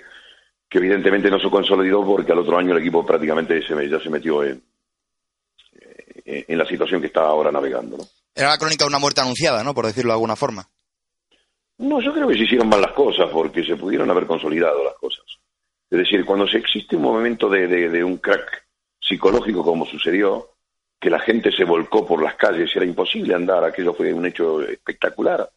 [0.69, 4.09] que evidentemente no se consolidó porque al otro año el equipo prácticamente se, ya se
[4.09, 4.61] metió en,
[6.27, 7.97] en la situación que está ahora navegando.
[7.97, 8.03] ¿no?
[8.35, 9.73] Era la crónica de una muerte anunciada, ¿no?
[9.73, 10.67] Por decirlo de alguna forma.
[11.79, 14.95] No, yo creo que se hicieron mal las cosas porque se pudieron haber consolidado las
[14.95, 15.25] cosas.
[15.89, 18.65] Es decir, cuando se existe un momento de, de, un crack
[18.99, 20.49] psicológico como sucedió,
[20.99, 24.61] que la gente se volcó por las calles, era imposible andar, aquello fue un hecho
[24.63, 25.49] espectacular.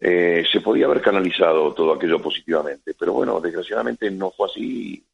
[0.00, 5.04] Eh, se podía haber canalizado todo aquello positivamente, pero bueno, desgraciadamente no fue así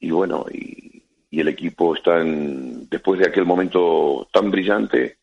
[0.00, 1.01] y, bueno, y,
[1.32, 5.16] y, el equipo está en, después de aquel momento tan brillante,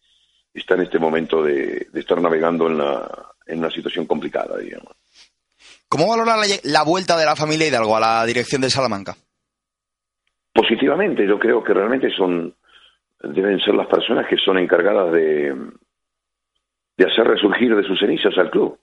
[0.54, 3.08] está en este momento de, de estar navegando en la,
[3.46, 4.94] en una situación complicada, digamos.
[5.90, 9.16] ¿Cómo valora la, vuelta de la familia Hidalgo a la dirección de Salamanca?
[10.54, 12.54] Positivamente, yo creo que realmente son
[13.22, 15.54] deben ser las personas que son encargadas de,
[16.96, 18.80] de hacer resurgir de sus cenizas al club.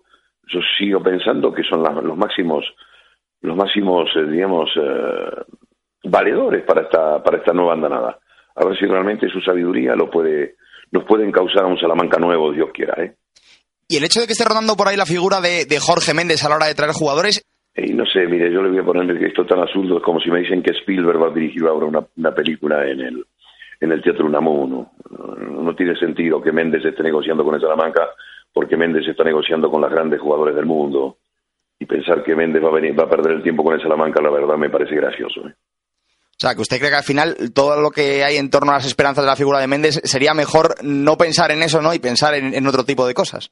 [0.49, 2.65] Yo sigo pensando que son los máximos,
[3.41, 5.45] los máximos, eh, digamos, eh,
[6.05, 8.19] valedores para esta, para esta nueva andanada.
[8.55, 10.57] A ver si realmente su sabiduría lo puede,
[10.91, 13.15] nos puede encauzar a un Salamanca nuevo, Dios quiera, ¿eh?
[13.89, 16.49] Y el hecho de que esté rodando por ahí la figura de, Jorge Méndez a
[16.49, 17.43] la hora de traer jugadores.
[17.77, 20.31] Y no sé, mire, yo le voy a poner esto tan absurdo, es como si
[20.31, 23.25] me dicen que Spielberg va a dirigir ahora una, película en el,
[23.81, 24.93] en el Teatro Unamuno.
[25.11, 28.09] No, no tiene sentido que Méndez esté negociando con el Salamanca
[28.57, 31.19] porque Méndez está negociando con los grandes jugadores del mundo.
[31.79, 34.23] Y pensar que Méndez va a, venir, va a perder el tiempo con el Salamanca,
[34.23, 35.47] la verdad me parece gracioso.
[35.47, 35.55] ¿eh?
[36.38, 38.75] O sea, que usted cree que al final todo lo que hay en torno a
[38.75, 41.94] las esperanzas de la figura de Méndez sería mejor no pensar en eso, ¿no?
[41.94, 43.51] Y pensar en otro tipo de cosas.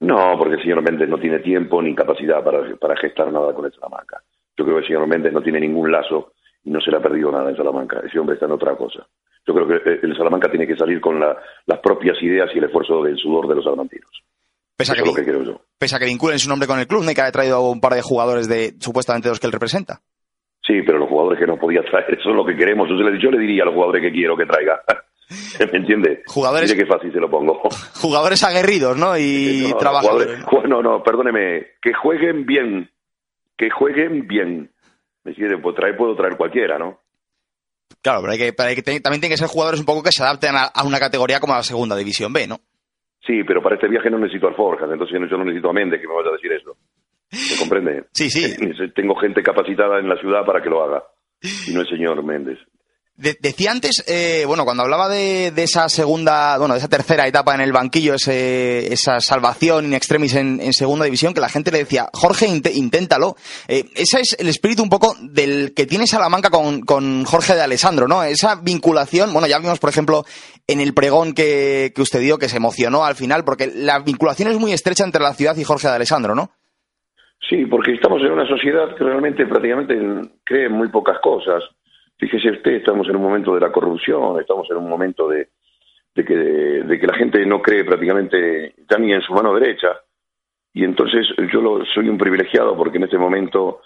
[0.00, 3.64] No, porque el señor Méndez no tiene tiempo ni capacidad para, para gestar nada con
[3.64, 4.22] el Salamanca.
[4.56, 7.02] Yo creo que el señor Méndez no tiene ningún lazo y no se le ha
[7.02, 8.00] perdido nada en Salamanca.
[8.06, 9.06] Ese hombre está en otra cosa.
[9.46, 13.02] Yo creo que el Salamanca tiene que salir con las propias ideas y el esfuerzo
[13.02, 14.10] del sudor de los salamantinos.
[14.76, 15.60] Pese a, que, es lo que creo yo.
[15.76, 17.12] pese a que vinculen su nombre con el club, ¿no?
[17.12, 20.02] que haya traído un par de jugadores de supuestamente los que él representa.
[20.68, 22.86] Sí, pero los jugadores que no podía traer, eso es lo que queremos.
[22.90, 24.82] Yo le diría a los jugadores que quiero que traiga.
[25.72, 26.22] ¿Me entiende?
[26.26, 26.70] Jugadores.
[26.70, 27.62] Mire qué fácil se lo pongo.
[27.94, 29.16] Jugadores aguerridos, ¿no?
[29.16, 30.44] Y trabajadores.
[30.68, 31.68] No, no, perdóneme.
[31.80, 32.90] Que jueguen bien.
[33.56, 34.70] Que jueguen bien.
[35.24, 35.56] ¿Me entiende?
[35.56, 37.00] Pues traer, puedo traer cualquiera, ¿no?
[38.02, 40.70] Claro, pero, hay que, también tienen que ser jugadores un poco que se adapten a,
[40.84, 42.60] una categoría como la segunda división B, ¿no?
[43.26, 46.06] Sí, pero para este viaje no necesito alforjas, entonces yo no necesito a Méndez que
[46.06, 46.76] me vaya a decir eso.
[47.30, 48.04] ¿Me comprende?
[48.12, 48.56] Sí, sí.
[48.94, 51.04] Tengo gente capacitada en la ciudad para que lo haga.
[51.66, 52.58] Y no el señor Méndez
[53.18, 57.60] decía antes, eh, bueno, cuando hablaba de, esa segunda, bueno, de esa tercera etapa en
[57.60, 62.08] el banquillo, ese, esa salvación in extremis en, segunda división, que la gente le decía,
[62.12, 63.36] Jorge, inténtalo.
[63.66, 67.62] Eh, ese es el espíritu un poco del que tiene Salamanca con, con Jorge de
[67.62, 68.22] Alessandro, ¿no?
[68.22, 70.24] Esa vinculación, bueno, ya vimos, por ejemplo,
[70.68, 74.48] en el pregón que, que usted dio, que se emocionó al final, porque la vinculación
[74.50, 76.52] es muy estrecha entre la ciudad y Jorge de Alessandro, ¿no?
[77.40, 79.96] Sí, porque estamos en una sociedad que realmente prácticamente
[80.44, 81.64] cree en muy pocas cosas
[82.18, 85.48] Fíjese usted, estamos en un momento de la corrupción, estamos en un momento de,
[86.14, 90.00] que, de que la gente no cree prácticamente ya ni en su mano derecha.
[90.74, 93.82] Y entonces yo lo, soy un privilegiado porque en este momento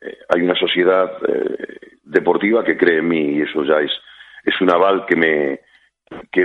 [0.00, 3.92] eh, hay una sociedad eh, deportiva que cree en mí y eso ya es,
[4.44, 5.60] es un aval que me
[6.32, 6.44] que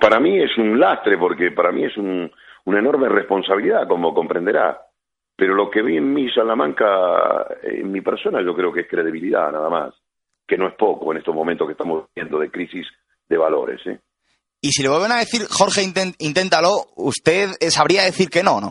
[0.00, 2.28] para mí es un lastre porque para mí es un,
[2.64, 4.80] una enorme responsabilidad como comprenderá
[5.36, 9.52] pero lo que vi en mí Salamanca en mi persona yo creo que es credibilidad
[9.52, 9.94] nada más
[10.46, 12.86] que no es poco en estos momentos que estamos viendo de crisis
[13.28, 13.80] de valores.
[13.86, 13.98] ¿eh?
[14.60, 18.70] Y si le vuelven a decir, Jorge, inténtalo, usted eh, sabría decir que no, ¿no?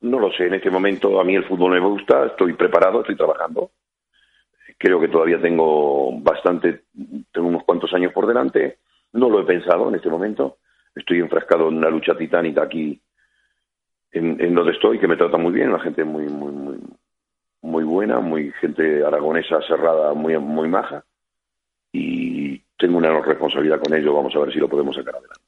[0.00, 3.16] No lo sé, en este momento a mí el fútbol me gusta, estoy preparado, estoy
[3.16, 3.70] trabajando.
[4.78, 6.82] Creo que todavía tengo bastante,
[7.32, 8.78] tengo unos cuantos años por delante.
[9.12, 10.58] No lo he pensado en este momento.
[10.94, 13.00] Estoy enfrascado en una lucha titánica aquí
[14.16, 16.78] en, en donde estoy, que me trata muy bien, la gente muy, muy, muy,
[17.62, 21.04] muy buena, muy gente aragonesa cerrada, muy, muy maja.
[21.92, 25.40] Y tengo una responsabilidad con ello, vamos a ver si lo podemos sacar adelante.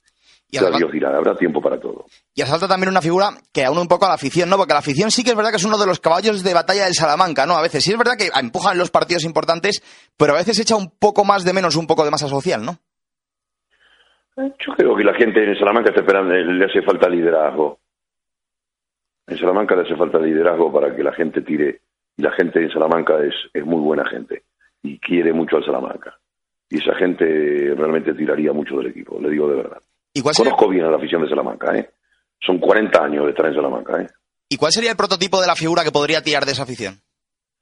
[0.51, 2.07] Y Dios dirá, habrá tiempo para todo.
[2.35, 4.57] Y asalta también una figura que aúna un poco a la afición, ¿no?
[4.57, 6.85] Porque la afición sí que es verdad que es uno de los caballos de batalla
[6.85, 7.55] del Salamanca, ¿no?
[7.55, 9.83] A veces sí es verdad que empujan los partidos importantes,
[10.17, 12.79] pero a veces echa un poco más de menos, un poco de masa social, ¿no?
[14.39, 17.79] Yo creo que la gente en Salamanca está esperando, le hace falta liderazgo.
[19.29, 21.83] En Salamanca le hace falta liderazgo para que la gente tire.
[22.17, 24.43] Y la gente en Salamanca es, es muy buena gente
[24.83, 26.19] y quiere mucho al Salamanca.
[26.69, 27.25] Y esa gente
[27.77, 29.79] realmente tiraría mucho del equipo, le digo de verdad.
[30.13, 31.91] ¿Y cuál sería, Conozco bien a la afición de Salamanca, ¿eh?
[32.41, 34.07] Son 40 años de estar en Salamanca, ¿eh?
[34.49, 36.95] ¿Y cuál sería el prototipo de la figura que podría tirar de esa afición?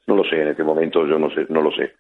[0.07, 1.95] No lo sé en este momento, yo no sé, no lo sé.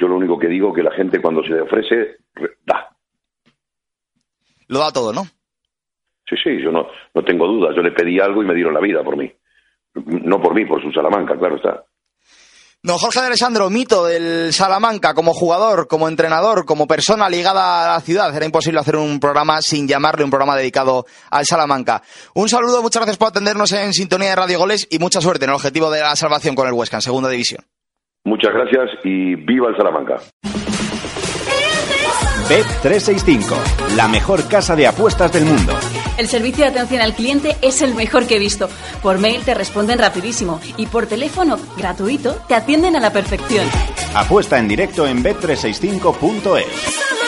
[0.00, 2.88] Yo lo único que digo es que la gente cuando se le ofrece, re- da.
[4.68, 5.22] Lo da todo, ¿no?
[6.32, 7.74] Sí, sí, yo no, no tengo dudas.
[7.76, 9.30] Yo le pedí algo y me dieron la vida por mí.
[9.94, 11.84] No por mí, por su Salamanca, claro está.
[12.84, 17.94] Don Jorge de Alessandro, mito del Salamanca como jugador, como entrenador, como persona ligada a
[17.94, 18.34] la ciudad.
[18.34, 22.02] Era imposible hacer un programa sin llamarle un programa dedicado al Salamanca.
[22.34, 25.50] Un saludo, muchas gracias por atendernos en sintonía de Radio Goles y mucha suerte en
[25.50, 27.62] el objetivo de la salvación con el Huesca en segunda división.
[28.24, 30.16] Muchas gracias y viva el Salamanca.
[32.48, 33.54] Bet 365,
[33.96, 35.72] la mejor casa de apuestas del mundo.
[36.18, 38.68] El servicio de atención al cliente es el mejor que he visto.
[39.02, 43.66] Por mail te responden rapidísimo y por teléfono gratuito te atienden a la perfección.
[44.14, 47.21] Apuesta en directo en bet365.es.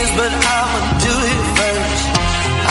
[0.00, 2.04] is but I'ma do it first.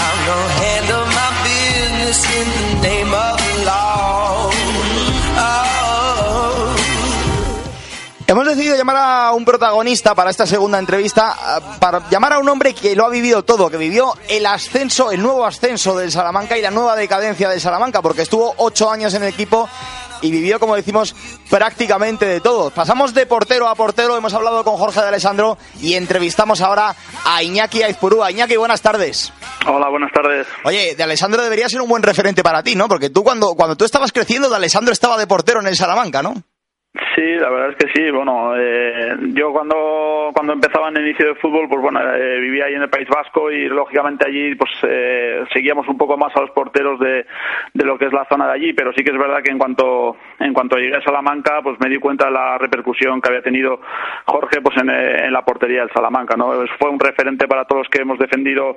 [0.05, 3.30] I'm gonna handle my business in the name of
[8.31, 12.47] Hemos decidido llamar a un protagonista para esta segunda entrevista, ah, para llamar a un
[12.47, 16.57] hombre que lo ha vivido todo, que vivió el ascenso, el nuevo ascenso del Salamanca
[16.57, 19.67] y la nueva decadencia del Salamanca, porque estuvo ocho años en el equipo
[20.21, 21.13] y vivió, como decimos,
[21.49, 22.69] prácticamente de todo.
[22.69, 27.43] Pasamos de portero a portero, hemos hablado con Jorge de Alessandro y entrevistamos ahora a
[27.43, 28.31] Iñaki Aizpurúa.
[28.31, 29.33] Iñaki, buenas tardes.
[29.67, 30.47] Hola, buenas tardes.
[30.63, 32.87] Oye, de Alessandro debería ser un buen referente para ti, ¿no?
[32.87, 36.23] Porque tú cuando, cuando tú estabas creciendo, de Alessandro estaba de portero en el Salamanca,
[36.23, 36.41] ¿no?
[37.15, 38.11] Sí, la verdad es que sí.
[38.11, 42.65] Bueno, eh, yo cuando cuando empezaba en el inicio de fútbol, pues bueno, eh, vivía
[42.65, 46.41] ahí en el País Vasco y lógicamente allí pues eh, seguíamos un poco más a
[46.41, 47.25] los porteros de,
[47.73, 49.57] de lo que es la zona de allí, pero sí que es verdad que en
[49.57, 53.41] cuanto en cuanto llegué a Salamanca, pues me di cuenta de la repercusión que había
[53.41, 53.79] tenido
[54.25, 56.51] Jorge pues en, eh, en la portería del Salamanca, ¿no?
[56.77, 58.75] Fue un referente para todos los que hemos defendido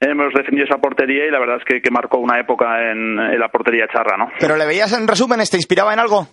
[0.00, 3.38] hemos defendido esa portería y la verdad es que, que marcó una época en, en
[3.38, 4.30] la portería charra, ¿no?
[4.40, 6.26] Pero le veías en resúmenes, ¿te inspiraba en algo?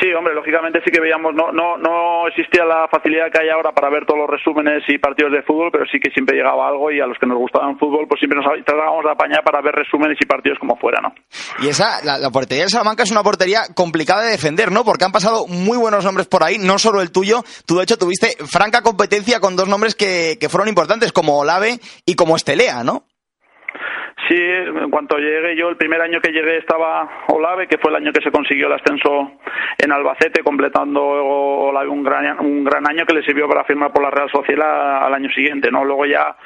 [0.00, 3.72] Sí, hombre, lógicamente sí que veíamos, no, no, no existía la facilidad que hay ahora
[3.72, 6.90] para ver todos los resúmenes y partidos de fútbol, pero sí que siempre llegaba algo
[6.92, 9.74] y a los que nos gustaba fútbol, pues siempre nos tratábamos de apañar para ver
[9.74, 11.14] resúmenes y partidos como fuera, ¿no?
[11.62, 14.84] Y esa, la, portería del Salamanca es una portería complicada de defender, ¿no?
[14.84, 17.42] Porque han pasado muy buenos nombres por ahí, no solo el tuyo.
[17.66, 21.78] Tú, de hecho, tuviste franca competencia con dos nombres que, que fueron importantes, como Olave
[22.04, 23.04] y como Estelea, ¿no?
[24.28, 27.96] Sí, en cuanto llegué yo, el primer año que llegué estaba Olave, que fue el
[27.96, 29.32] año que se consiguió el ascenso
[29.78, 34.02] en Albacete, completando Olave un gran, un gran año que le sirvió para firmar por
[34.02, 35.82] la Real Sociedad al año siguiente, ¿no?
[35.82, 36.36] Luego ya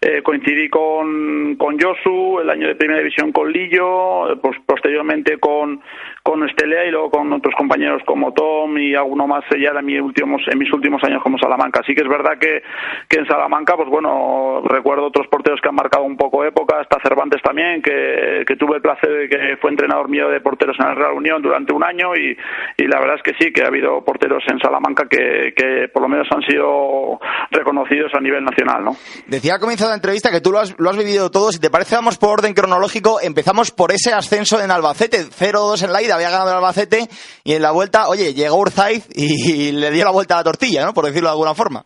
[0.00, 5.82] eh, coincidí con, con Josu, el año de primera división con Lillo, pues posteriormente con,
[6.22, 10.00] con Estelea y luego con otros compañeros como Tom y alguno más ya en mis
[10.00, 11.80] últimos, en mis últimos años como Salamanca.
[11.80, 12.62] Así que es verdad que,
[13.08, 17.00] que en Salamanca, pues bueno, recuerdo otros porteros que han marcado un poco época, hasta
[17.02, 20.88] Cervantes también, que, que tuve el placer de que fue entrenador mío de porteros en
[20.88, 22.36] el Real Unión durante un año y,
[22.76, 26.02] y la verdad es que sí, que ha habido porteros en Salamanca que, que por
[26.02, 27.20] lo menos han sido
[27.50, 28.96] reconocidos a nivel nacional, ¿no?
[29.26, 31.52] Decía al comienzo de la entrevista que tú lo has, lo has vivido todo.
[31.52, 33.20] Si te parece, vamos por orden cronológico.
[33.20, 35.24] Empezamos por ese ascenso en Albacete.
[35.24, 37.08] 0-2 en la ida, había ganado el Albacete.
[37.44, 40.44] Y en la vuelta, oye, llegó Urzaiz y, y le dio la vuelta a la
[40.44, 40.94] tortilla, ¿no?
[40.94, 41.84] Por decirlo de alguna forma.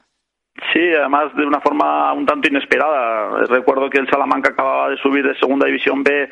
[0.72, 3.44] Sí, además de una forma un tanto inesperada.
[3.46, 6.28] Recuerdo que el Salamanca acababa de subir de Segunda División B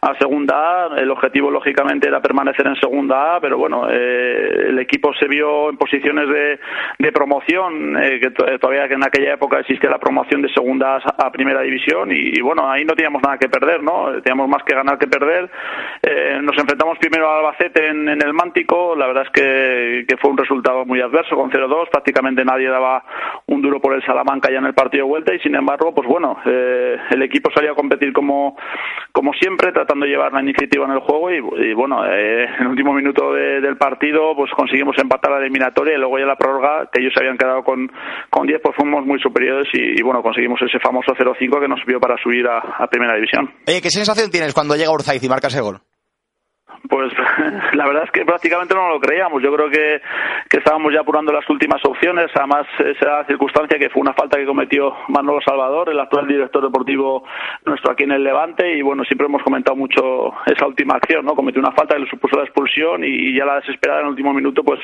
[0.00, 0.98] a Segunda A.
[1.00, 5.70] El objetivo, lógicamente, era permanecer en Segunda A, pero bueno, eh, el equipo se vio
[5.70, 6.58] en posiciones de,
[6.98, 11.26] de promoción, eh, que to- todavía en aquella época existía la promoción de Segunda A
[11.26, 14.10] a Primera División y, bueno, ahí no teníamos nada que perder, ¿no?
[14.22, 15.48] Teníamos más que ganar que perder.
[16.02, 18.96] Eh, nos enfrentamos primero al Albacete en, en el Mántico.
[18.96, 21.90] La verdad es que, que fue un resultado muy adverso, con 0-2.
[21.90, 23.04] Prácticamente nadie daba
[23.46, 26.08] un duro por el Salamanca ya en el partido de vuelta y sin embargo, pues
[26.08, 28.56] bueno, eh, el equipo salía a competir como,
[29.12, 32.66] como siempre, tratando de llevar la iniciativa en el juego y, bueno, eh, en el
[32.68, 36.88] último minuto de- del partido pues conseguimos empatar la eliminatoria y luego ya la prórroga,
[36.92, 37.90] que ellos se habían quedado con,
[38.30, 42.00] con 10, pues fuimos muy superiores y, bueno, conseguimos ese famoso 0-5 que nos vio
[42.00, 43.50] para subir a, a Primera División.
[43.66, 45.78] Oye, ¿qué sensación tienes cuando llega Urzaiz y marca ese gol?
[46.88, 47.12] Pues
[47.74, 49.42] la verdad es que prácticamente no lo creíamos.
[49.42, 50.00] Yo creo que,
[50.48, 52.30] que estábamos ya apurando las últimas opciones.
[52.34, 57.24] Además, esa circunstancia que fue una falta que cometió Manolo Salvador, el actual director deportivo
[57.64, 58.76] nuestro aquí en el Levante.
[58.76, 61.34] Y bueno, siempre hemos comentado mucho esa última acción, ¿no?
[61.34, 64.32] Cometió una falta que le supuso la expulsión y, ya la desesperada en el último
[64.32, 64.80] minuto, pues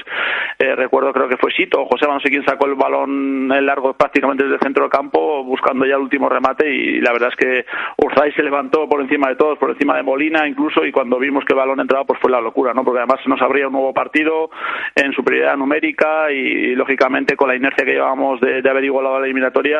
[0.58, 3.94] eh, recuerdo, creo que fue Sito José, no sé quién sacó el balón en largo
[3.94, 6.70] prácticamente desde el centro del campo, buscando ya el último remate.
[6.70, 7.64] Y la verdad es que
[7.96, 10.84] Urzay se levantó por encima de todos, por encima de Molina incluso.
[10.84, 12.82] Y cuando vimos que el balón pues fue la locura, ¿no?
[12.84, 14.50] Porque además nos abría un nuevo partido
[14.94, 19.26] en superioridad numérica y, lógicamente, con la inercia que llevábamos de, de haber igualado la
[19.26, 19.78] eliminatoria,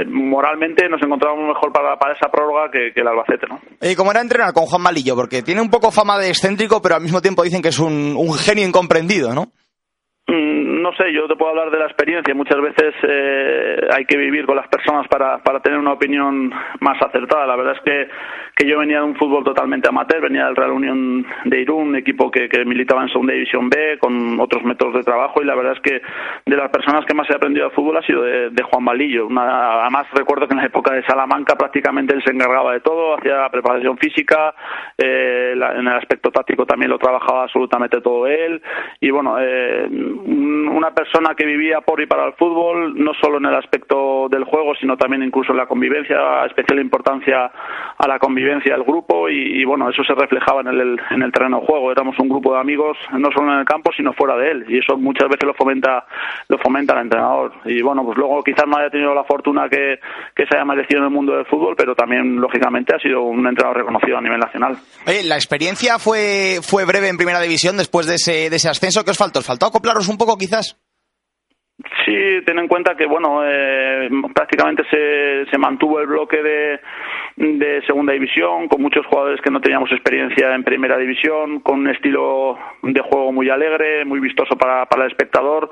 [0.00, 3.60] eh, moralmente nos encontrábamos mejor para, para esa prórroga que, el Albacete, ¿no?
[3.80, 5.14] Oye, ¿cómo era entrenar con Juan Malillo?
[5.14, 8.14] Porque tiene un poco fama de excéntrico, pero al mismo tiempo dicen que es un,
[8.16, 9.48] un genio incomprendido, ¿no?
[10.26, 12.34] Mm, No sé, yo te puedo hablar de la experiencia.
[12.34, 16.50] Muchas veces eh, hay que vivir con las personas para, para tener una opinión
[16.80, 17.46] más acertada.
[17.46, 18.08] La verdad es que,
[18.56, 21.96] que yo venía de un fútbol totalmente amateur, venía del Real Unión de Irún, un
[21.96, 25.54] equipo que, que militaba en Segunda División B, con otros métodos de trabajo, y la
[25.54, 26.00] verdad es que
[26.46, 29.26] de las personas que más he aprendido de fútbol ha sido de, de Juan Valillo.
[29.26, 33.16] Una- además, recuerdo que en la época de Salamanca prácticamente él se encargaba de todo,
[33.18, 34.54] hacía la preparación física,
[34.98, 38.60] eh, en el aspecto táctico también lo trabajaba absolutamente todo él,
[39.00, 43.38] y bueno, eh, un- una persona que vivía por y para el fútbol, no solo
[43.38, 47.50] en el aspecto del juego, sino también incluso en la convivencia, especial importancia
[47.98, 51.32] a la convivencia del grupo y, y, bueno, eso se reflejaba en el, en el
[51.32, 51.92] terreno de juego.
[51.92, 54.78] Éramos un grupo de amigos, no solo en el campo, sino fuera de él y
[54.78, 56.04] eso muchas veces lo fomenta,
[56.48, 57.52] lo fomenta el entrenador.
[57.64, 59.98] Y bueno, pues luego quizás no haya tenido la fortuna que,
[60.34, 63.46] que se haya merecido en el mundo del fútbol, pero también lógicamente ha sido un
[63.46, 64.76] entrenador reconocido a nivel nacional.
[65.06, 69.04] Oye, la experiencia fue, fue breve en primera división después de ese, de ese ascenso.
[69.04, 69.40] ¿Qué os faltó?
[69.40, 70.76] ¿Os faltó acoplaros un poco quizás?
[72.04, 76.80] Sí, ten en cuenta que bueno, eh, prácticamente se, se mantuvo el bloque de,
[77.36, 81.88] de segunda división, con muchos jugadores que no teníamos experiencia en primera división, con un
[81.88, 85.70] estilo de juego muy alegre, muy vistoso para, para el espectador.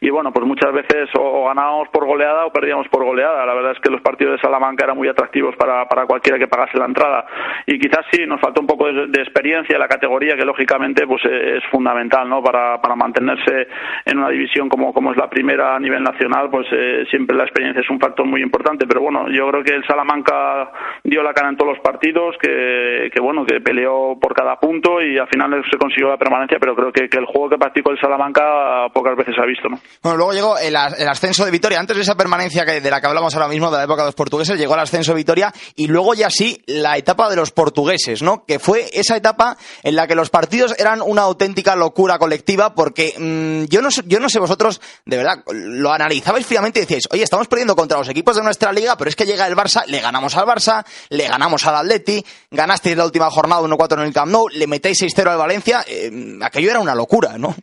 [0.00, 3.44] Y bueno, pues muchas veces o, ganábamos por goleada o perdíamos por goleada.
[3.44, 6.48] La verdad es que los partidos de Salamanca eran muy atractivos para, para cualquiera que
[6.48, 7.26] pagase la entrada.
[7.66, 11.06] Y quizás sí, nos faltó un poco de, de experiencia en la categoría, que lógicamente
[11.06, 12.42] pues es fundamental ¿no?
[12.42, 13.68] para, para mantenerse
[14.04, 17.44] en una división como, como es la primera a nivel nacional, pues eh, siempre la
[17.44, 18.86] experiencia es un factor muy importante.
[18.86, 20.70] Pero bueno, yo creo que el Salamanca
[21.04, 25.00] dio la cara en todos los partidos, que, que bueno, que peleó por cada punto
[25.02, 28.00] y al final se consiguió la permanencia, pero creo que, el juego que practicó el
[28.00, 29.78] Salamanca pocas veces se ha visto, ¿no?
[30.02, 31.78] Bueno, luego llegó el, as- el ascenso de Vitoria.
[31.80, 34.08] Antes de esa permanencia que, de la que hablamos ahora mismo, de la época de
[34.08, 37.50] los portugueses, llegó el ascenso de Vitoria y luego ya sí la etapa de los
[37.52, 38.44] portugueses, ¿no?
[38.46, 43.12] Que fue esa etapa en la que los partidos eran una auténtica locura colectiva porque
[43.18, 47.22] mm, yo, no, yo no sé vosotros, de verdad, lo analizabais fríamente y decíais, oye,
[47.22, 50.00] estamos perdiendo contra los equipos de nuestra liga, pero es que llega el Barça, le
[50.00, 54.32] ganamos al Barça, le ganamos al Atleti, ganasteis la última jornada 1-4 en el Camp
[54.32, 57.54] Nou, le metéis 6-0 al Valencia, eh, aquello era una locura, ¿no?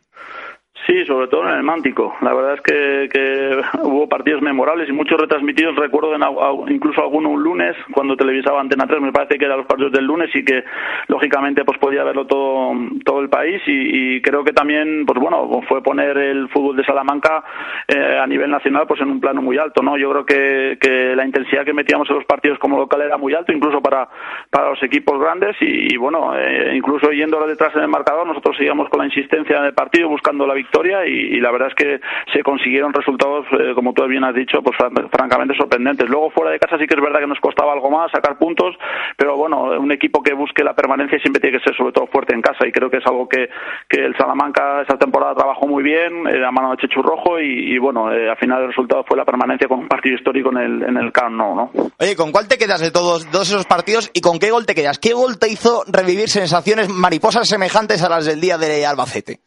[0.89, 2.15] Sí, sobre todo en el Mántico.
[2.21, 5.75] La verdad es que, hubo partidos memorables y muchos retransmitidos.
[5.75, 9.67] Recuerdo en, incluso alguno un lunes, cuando televisaba Antena 3, me parece que eran los
[9.67, 10.63] partidos del lunes y que
[11.07, 12.71] lógicamente pues podía verlo todo,
[13.05, 13.61] todo el país.
[13.67, 17.43] Y, creo que también, pues bueno, fue poner el fútbol de Salamanca
[17.87, 19.83] eh, a nivel nacional pues en un plano muy alto.
[19.83, 23.17] no Yo creo que, que la intensidad que metíamos en los partidos como local era
[23.17, 24.09] muy alto, incluso para,
[24.49, 25.55] para los equipos grandes.
[25.61, 29.59] Y, y, bueno, eh, incluso yendo detrás en el marcador, nosotros seguíamos con la insistencia
[29.59, 31.99] en el partido, buscando la victoria y, la verdad es que
[32.33, 36.09] se consiguieron resultados, eh, como tú bien has dicho, pues fran- francamente sorprendentes.
[36.09, 38.75] Luego fuera de casa sí que es verdad que nos costaba algo más sacar puntos,
[39.17, 42.33] pero bueno, un equipo que busque la permanencia siempre tiene que ser sobre todo fuerte
[42.33, 43.49] en casa y creo que es algo que,
[43.87, 47.77] que el Salamanca esa temporada trabajó muy bien, eh, a mano de Chechu Rojo y,
[47.77, 50.83] bueno, eh, al final el resultado fue la permanencia con un partido histórico en el,
[50.83, 51.71] en el Camp ¿no?
[51.99, 54.75] Oye, ¿con cuál te quedas de todos, todos esos partidos y con qué gol te
[54.75, 54.99] quedas?
[54.99, 59.39] ¿Qué gol te hizo revivir sensaciones mariposas semejantes a las del día de Albacete?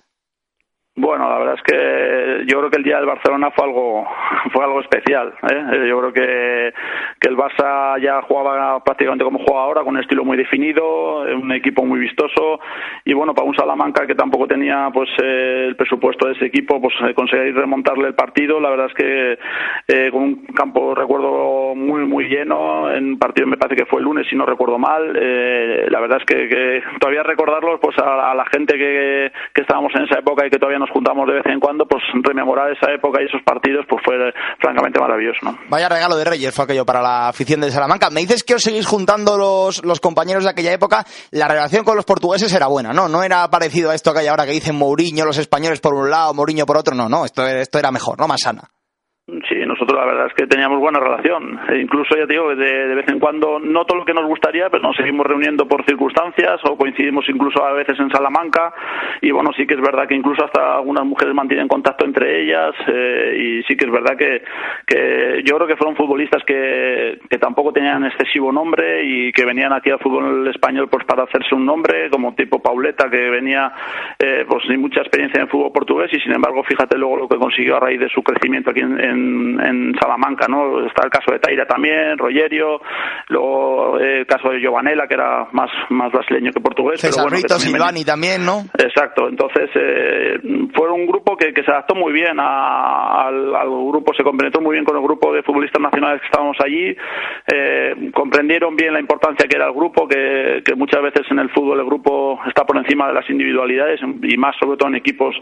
[0.95, 4.07] Bueno, la verdad es que yo creo que el día del Barcelona fue algo
[4.53, 5.33] fue algo especial.
[5.51, 5.65] ¿eh?
[5.73, 6.75] Eh, Yo creo que,
[7.19, 11.35] que el Barça ya jugaba prácticamente como juega ahora, con un estilo muy definido, eh,
[11.35, 12.61] un equipo muy vistoso
[13.07, 16.79] y bueno, para un Salamanca que tampoco tenía pues eh, el presupuesto de ese equipo,
[16.79, 18.61] pues conseguir remontarle el partido.
[18.61, 19.39] La verdad es que
[19.89, 24.01] eh, con un campo recuerdo muy muy lleno, en un partido me parece que fue
[24.01, 25.15] el lunes si no recuerdo mal.
[25.15, 30.03] la verdad es que, todavía recordarlo pues a, a la gente que, que estábamos en
[30.03, 33.23] esa época y que todavía nos juntamos de vez en cuando, pues rememorar esa época
[33.23, 34.15] y esos partidos pues fue
[34.59, 35.59] francamente maravilloso, ¿no?
[35.69, 38.11] Vaya regalo de Reyes fue aquello para la afición de Salamanca.
[38.11, 41.05] Me dices que os seguís juntando los, los compañeros de aquella época.
[41.31, 43.09] La relación con los portugueses era buena, ¿no?
[43.09, 46.11] No era parecido a esto que hay ahora que dicen Mourinho, los españoles por un
[46.11, 46.95] lado, Mourinho por otro.
[46.95, 48.27] No, no, esto, esto era mejor, ¿no?
[48.27, 48.63] Más sana.
[49.83, 51.59] Nosotros la verdad es que teníamos buena relación.
[51.69, 54.71] E incluso, ya te digo, de, vez en cuando, no todo lo que nos gustaría,
[54.71, 58.73] pero nos seguimos reuniendo por circunstancias o coincidimos incluso a veces en Salamanca.
[59.21, 62.77] Y bueno, sí que es verdad que incluso hasta algunas mujeres mantienen contacto entre ellas.
[62.87, 64.45] Eh, y sí que es verdad que,
[64.87, 69.73] que yo creo que fueron futbolistas que, que tampoco tenían excesivo nombre y que venían
[69.73, 73.73] aquí al fútbol español pues para hacerse un nombre, como tipo Pauleta, que venía
[74.17, 77.37] eh, pues sin mucha experiencia en fútbol portugués y sin embargo, fíjate luego lo que
[77.37, 80.87] consiguió a raíz de su crecimiento aquí en en, Salamanca, ¿no?
[80.87, 82.81] Está el caso de Taira también, Rogerio,
[83.29, 87.01] luego eh, el caso de Giovanella, que era más, más brasileño que portugués.
[87.01, 87.43] César pero
[87.79, 88.63] bueno, también, ¿no?
[88.79, 90.39] Exacto, entonces eh,
[90.75, 94.61] fue un grupo que, que, se adaptó muy bien a, al, al, grupo, se compenetró
[94.61, 96.97] muy bien con el grupo de futbolistas nacionales que estábamos allí,
[97.53, 101.51] eh, comprendieron bien la importancia que era el grupo, que, que muchas veces en el
[101.51, 105.35] fútbol el grupo está por encima de las individualidades y más sobre todo en equipos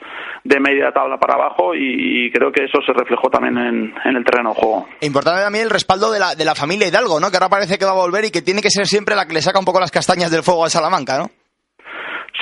[0.44, 4.09] de media tabla para abajo y, y creo que eso se reflejó también en, en,
[4.16, 4.86] el terreno juego.
[5.00, 7.30] Importante también el respaldo de la, de la familia Hidalgo, ¿no?
[7.30, 9.34] Que ahora parece que va a volver y que tiene que ser siempre la que
[9.34, 11.30] le saca un poco las castañas del fuego a Salamanca, ¿no?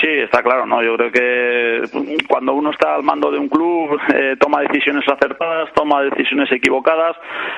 [0.00, 0.82] Sí, está claro, ¿no?
[0.82, 1.82] Yo creo que
[2.28, 7.16] cuando uno está al mando de un club eh, toma decisiones acertadas, toma decisiones equivocadas,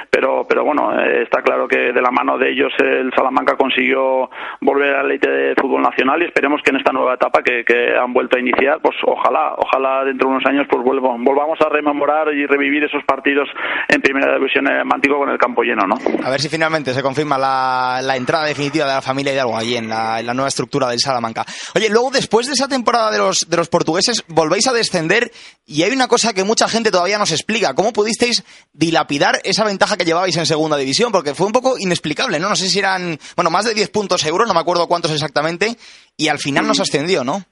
[0.08, 4.30] pero, pero bueno, eh, está claro que de la mano de ellos el Salamanca consiguió
[4.60, 7.62] volver a la elite de fútbol nacional y esperemos que en esta nueva etapa que,
[7.62, 11.68] que han vuelto a iniciar, pues ojalá, ojalá dentro de unos años pues volvamos a
[11.68, 13.48] rememorar y revivir esos partidos
[13.88, 15.96] en primera división en el Mántico con el campo lleno, ¿no?
[16.24, 19.76] A ver si finalmente se confirma la, la entrada definitiva de la familia Hidalgo allí
[19.76, 21.44] en la, en la nueva estructura del Salamanca.
[21.74, 25.30] Oye, luego después de esa temporada de los, de los portugueses volvéis a descender
[25.66, 27.74] y hay una cosa que mucha gente todavía nos explica.
[27.74, 31.12] ¿Cómo pudisteis dilapidar esa ventaja que llevabais en segunda división?
[31.12, 32.48] Porque fue un poco inexplicable, ¿no?
[32.48, 35.76] No sé si eran, bueno, más de 10 puntos euros, no me acuerdo cuántos exactamente,
[36.16, 37.44] y al final nos ascendió, ¿no?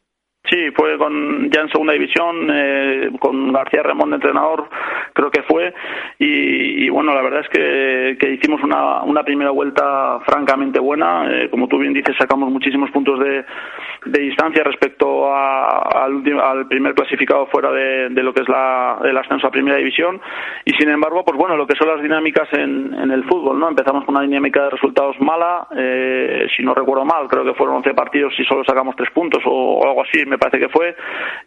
[0.51, 4.71] Sí, fue con, ya en segunda división, eh, con García Ramón de entrenador,
[5.13, 5.75] creo que fue.
[6.19, 11.29] Y, y bueno, la verdad es que, que hicimos una, una, primera vuelta francamente buena.
[11.31, 13.45] Eh, como tú bien dices, sacamos muchísimos puntos de,
[14.11, 18.99] de distancia respecto a, al, al, primer clasificado fuera de, de, lo que es la,
[19.05, 20.21] el ascenso a primera división.
[20.65, 23.69] Y sin embargo, pues bueno, lo que son las dinámicas en, en el fútbol, ¿no?
[23.69, 25.67] Empezamos con una dinámica de resultados mala.
[25.77, 29.43] Eh, si no recuerdo mal, creo que fueron 11 partidos y solo sacamos 3 puntos
[29.47, 30.25] o, o algo así.
[30.27, 30.97] Me parece que fue.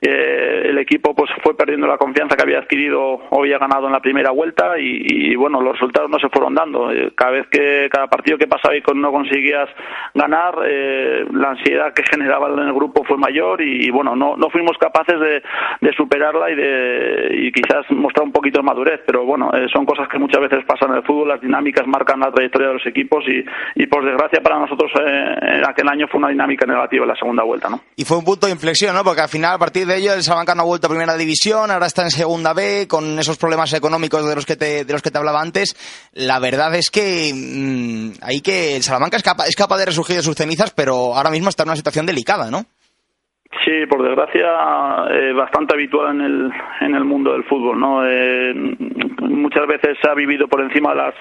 [0.01, 3.93] Eh, el equipo pues fue perdiendo la confianza que había adquirido o había ganado en
[3.93, 6.91] la primera vuelta y, y bueno, los resultados no se fueron dando.
[6.91, 9.69] Eh, cada vez que, cada partido que pasaba y no conseguías
[10.13, 14.35] ganar, eh, la ansiedad que generaba en el grupo fue mayor y, y bueno, no,
[14.35, 15.41] no fuimos capaces de,
[15.81, 19.85] de superarla y de y quizás mostrar un poquito de madurez, pero bueno, eh, son
[19.85, 22.85] cosas que muchas veces pasan en el fútbol, las dinámicas marcan la trayectoria de los
[22.85, 23.43] equipos y,
[23.81, 27.43] y por desgracia para nosotros en aquel año fue una dinámica negativa en la segunda
[27.43, 27.81] vuelta, ¿no?
[27.95, 29.03] Y fue un punto de inflexión, ¿no?
[29.03, 31.71] Porque al final, a partir de ello, el Salamanca no ha vuelto a primera división,
[31.71, 35.01] ahora está en segunda B, con esos problemas económicos de los que te, de los
[35.01, 35.75] que te hablaba antes.
[36.13, 38.11] La verdad es que mmm,
[38.43, 41.49] que el Salamanca es capaz, es capaz de resurgir de sus cenizas, pero ahora mismo
[41.49, 42.65] está en una situación delicada, ¿no?
[43.65, 44.47] Sí, por desgracia,
[45.11, 48.07] eh, bastante habitual en el, en el mundo del fútbol, ¿no?
[48.07, 48.53] Eh,
[49.19, 51.15] muchas veces se ha vivido por encima de las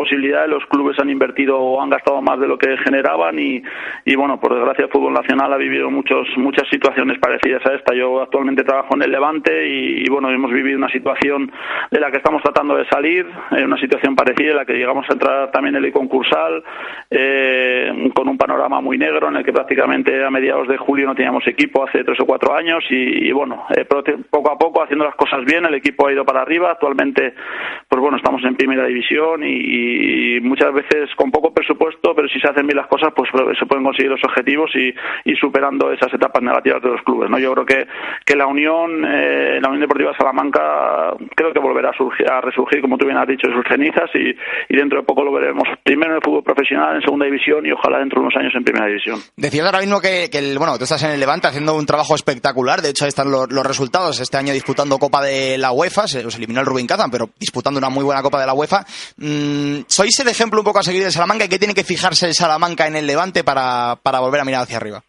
[0.00, 3.62] posibilidades, los clubes han invertido o han gastado más de lo que generaban y,
[4.06, 7.94] y bueno, por desgracia el fútbol nacional ha vivido muchos, muchas situaciones parecidas a esta.
[7.94, 11.52] Yo actualmente trabajo en el Levante y, bueno, hemos vivido una situación
[11.90, 15.04] de la que estamos tratando de salir, eh, una situación parecida en la que llegamos
[15.10, 16.64] a entrar también en el concursal,
[17.10, 21.14] eh, con un panorama muy negro en el que prácticamente a mediados de julio no
[21.14, 25.04] teníamos equipo hace tres o cuatro años y, y bueno, eh, poco a poco haciendo
[25.04, 27.34] las cosas bien, el equipo ha ido para arriba, actualmente
[27.90, 32.48] pues bueno, estamos en primera división y, muchas veces con poco presupuesto, pero si se
[32.48, 33.28] hacen bien las cosas, pues
[33.58, 37.38] se pueden conseguir los objetivos y, y superando esas etapas negativas de los clubes, ¿no?
[37.38, 37.86] Yo creo que,
[38.24, 42.80] que la Unión, eh, la Unión Deportiva Salamanca, creo que volverá a, surgir, a resurgir,
[42.80, 44.30] como tú bien has dicho, de sus cenizas y,
[44.72, 47.72] y dentro de poco lo veremos primero en el fútbol profesional, en segunda división y
[47.72, 49.18] ojalá dentro de unos años en primera división.
[49.36, 52.14] Decías ahora mismo que, que el, bueno, tú estás en el Levante haciendo un trabajo
[52.14, 52.82] espectacular.
[52.82, 54.20] De hecho, ahí están los, los, resultados.
[54.20, 56.06] Este año disputando Copa de la UEFA.
[56.06, 58.86] Se los eliminó el Rubin Kazan, pero disputando una muy buena Copa de la UEFA.
[59.16, 61.44] Mm, ¿Sois el ejemplo un poco a seguir de Salamanca?
[61.44, 64.62] ¿Y qué tiene que fijarse el Salamanca en el Levante para, para volver a mirar
[64.62, 65.02] hacia arriba?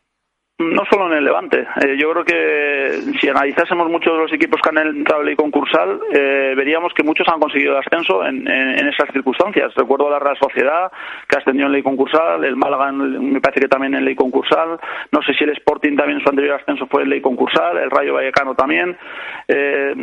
[0.62, 1.66] No solo en el Levante.
[1.82, 5.36] Eh, yo creo que si analizásemos muchos de los equipos que han entrado en ley
[5.36, 9.74] concursal, eh, veríamos que muchos han conseguido ascenso en, en, esas circunstancias.
[9.76, 10.92] Recuerdo la Real Sociedad,
[11.28, 14.80] que ascendió en ley concursal, el Málaga me parece que también en ley concursal,
[15.12, 18.14] no sé si el Sporting también su anterior ascenso fue en ley concursal, el Rayo
[18.14, 18.98] Vallecano también.
[19.48, 19.94] Eh,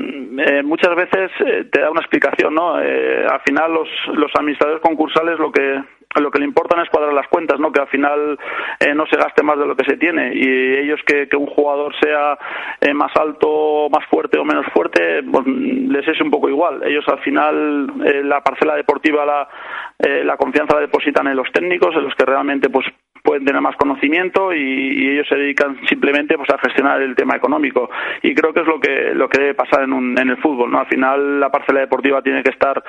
[0.65, 1.31] muchas veces
[1.71, 2.75] te da una explicación, ¿no?
[2.75, 5.83] al final los, los administradores concursales lo que
[6.17, 7.71] lo que le importa es cuadrar las cuentas, ¿no?
[7.71, 8.39] Que al final
[8.81, 11.47] eh, no se gaste más de lo que se tiene y ellos que, que un
[11.47, 12.39] jugador sea
[12.81, 16.83] eh, más alto, más fuerte o menos fuerte, pues les es un poco igual.
[16.85, 19.49] Ellos al final eh, la parcela deportiva la,
[20.25, 22.87] la confianza la depositan en los técnicos, en los que realmente pues
[23.29, 27.91] pueden tener más conocimiento y, ellos se dedican simplemente pues a gestionar el tema económico.
[28.23, 30.71] Y creo que es lo que lo que debe pasar en, un, en el fútbol
[30.71, 32.83] no al final la parcela deportiva tiene que estar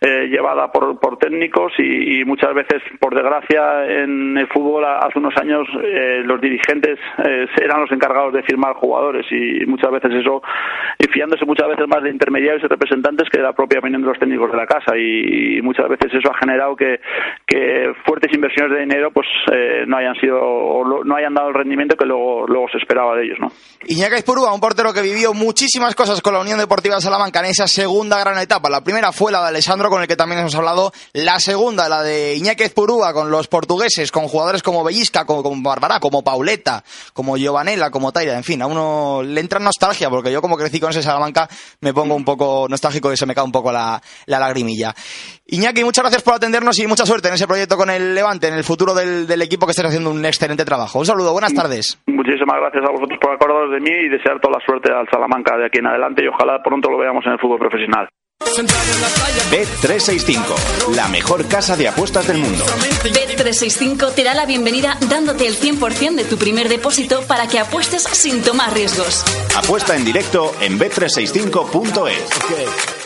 [0.00, 5.66] eh, llevada por, técnicos y, muchas veces por desgracia en el fútbol hace unos años
[5.82, 10.42] eh, los dirigentes eh, eran los encargados de firmar jugadores y muchas veces eso
[10.98, 14.08] y fiándose muchas veces más de intermediarios y representantes que de la propia opinión de
[14.08, 14.96] los técnicos de la casa.
[14.96, 17.00] Y, muchas veces eso ha generado que,
[17.46, 19.26] que fuertes inversiones de dinero pues
[19.86, 20.36] no hayan sido
[21.04, 23.50] no hayan dado el rendimiento que luego, luego se esperaba de ellos, ¿no?
[23.86, 27.46] Iñaki Espurúa, un portero que vivió muchísimas cosas con la Unión Deportiva de Salamanca en
[27.46, 28.68] esa segunda gran etapa.
[28.68, 30.92] La primera fue la de Alessandro, con el que también hemos hablado.
[31.12, 35.62] La segunda, la de Iñaki Espurúa, con los portugueses, con jugadores como Bellisca, como, como
[35.62, 36.82] Barbará, como Pauleta,
[37.12, 38.36] como Giovanella, como Taira.
[38.36, 41.48] En fin, a uno le entra nostalgia, porque yo como crecí con ese Salamanca
[41.80, 44.94] me pongo un poco nostálgico y se me cae un poco la, la lagrimilla.
[45.48, 48.54] Iñaki, muchas gracias por atendernos y mucha suerte en ese proyecto con el Levante, en
[48.54, 50.98] el futuro del, del equipo que estés haciendo un excelente trabajo.
[50.98, 51.98] Un saludo, buenas tardes.
[52.06, 55.56] Muchísimas gracias a vosotros por acordaros de mí y desear toda la suerte al Salamanca
[55.56, 58.08] de aquí en adelante y ojalá pronto lo veamos en el fútbol profesional.
[59.50, 62.64] Bet365, la mejor casa de apuestas del mundo.
[63.04, 68.02] Bet365 te da la bienvenida dándote el 100% de tu primer depósito para que apuestes
[68.02, 69.24] sin tomar riesgos.
[69.56, 73.05] Apuesta en directo en bet365.es.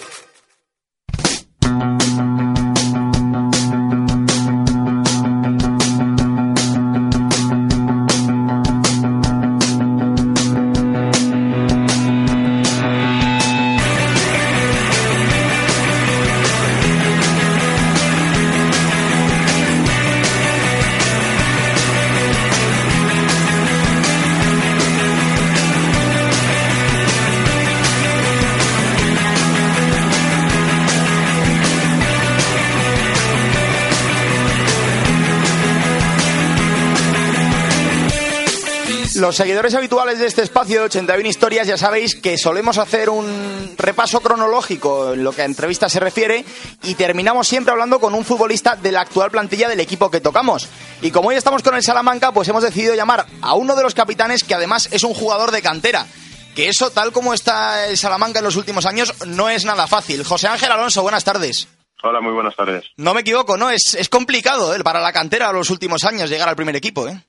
[39.30, 43.76] Los seguidores habituales de este espacio de 81 historias ya sabéis que solemos hacer un
[43.78, 46.44] repaso cronológico en lo que a entrevistas se refiere
[46.82, 50.68] y terminamos siempre hablando con un futbolista de la actual plantilla del equipo que tocamos.
[51.00, 53.94] Y como hoy estamos con el Salamanca, pues hemos decidido llamar a uno de los
[53.94, 56.08] capitanes que además es un jugador de cantera.
[56.56, 60.24] Que eso, tal como está el Salamanca en los últimos años, no es nada fácil.
[60.24, 61.68] José Ángel Alonso, buenas tardes.
[62.02, 62.86] Hola, muy buenas tardes.
[62.96, 63.70] No me equivoco, ¿no?
[63.70, 64.82] Es, es complicado ¿eh?
[64.82, 67.22] para la cantera los últimos años llegar al primer equipo, ¿eh?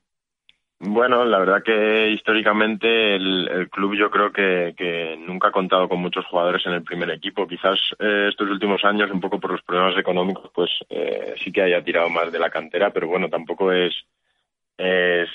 [0.84, 6.26] Bueno, la verdad que históricamente el, club yo creo que, nunca ha contado con muchos
[6.26, 7.48] jugadores en el primer equipo.
[7.48, 11.62] Quizás eh, estos últimos años, un poco por los problemas económicos, pues eh, sí que
[11.62, 13.94] haya tirado más de la cantera, pero bueno, tampoco es,
[14.76, 15.30] es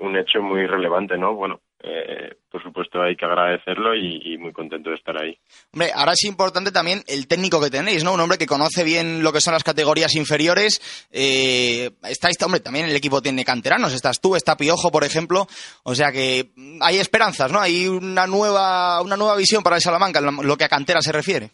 [0.00, 1.34] un hecho muy relevante, ¿no?
[1.34, 5.38] Bueno, eh, por supuesto hay que agradecerlo y, muy contento de estar ahí.
[5.72, 8.14] Hombre, ahora es importante también el técnico que tenéis, ¿no?
[8.14, 10.80] Un hombre que conoce bien lo que son las categorías inferiores.
[11.12, 13.92] Eh, estáis, hombre, también el equipo tiene canteranos.
[13.92, 15.46] Estás tú, está Piojo, por ejemplo.
[15.82, 17.60] O sea que hay esperanzas, ¿no?
[17.60, 21.50] Hay una nueva, una nueva visión para el Salamanca lo que a cantera se refiere.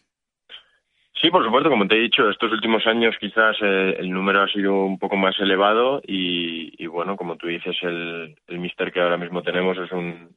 [1.20, 4.48] Sí, por supuesto, como te he dicho, estos últimos años quizás eh, el número ha
[4.48, 9.18] sido un poco más elevado y, bueno, como tú dices, el, el mister que ahora
[9.18, 10.34] mismo tenemos es un,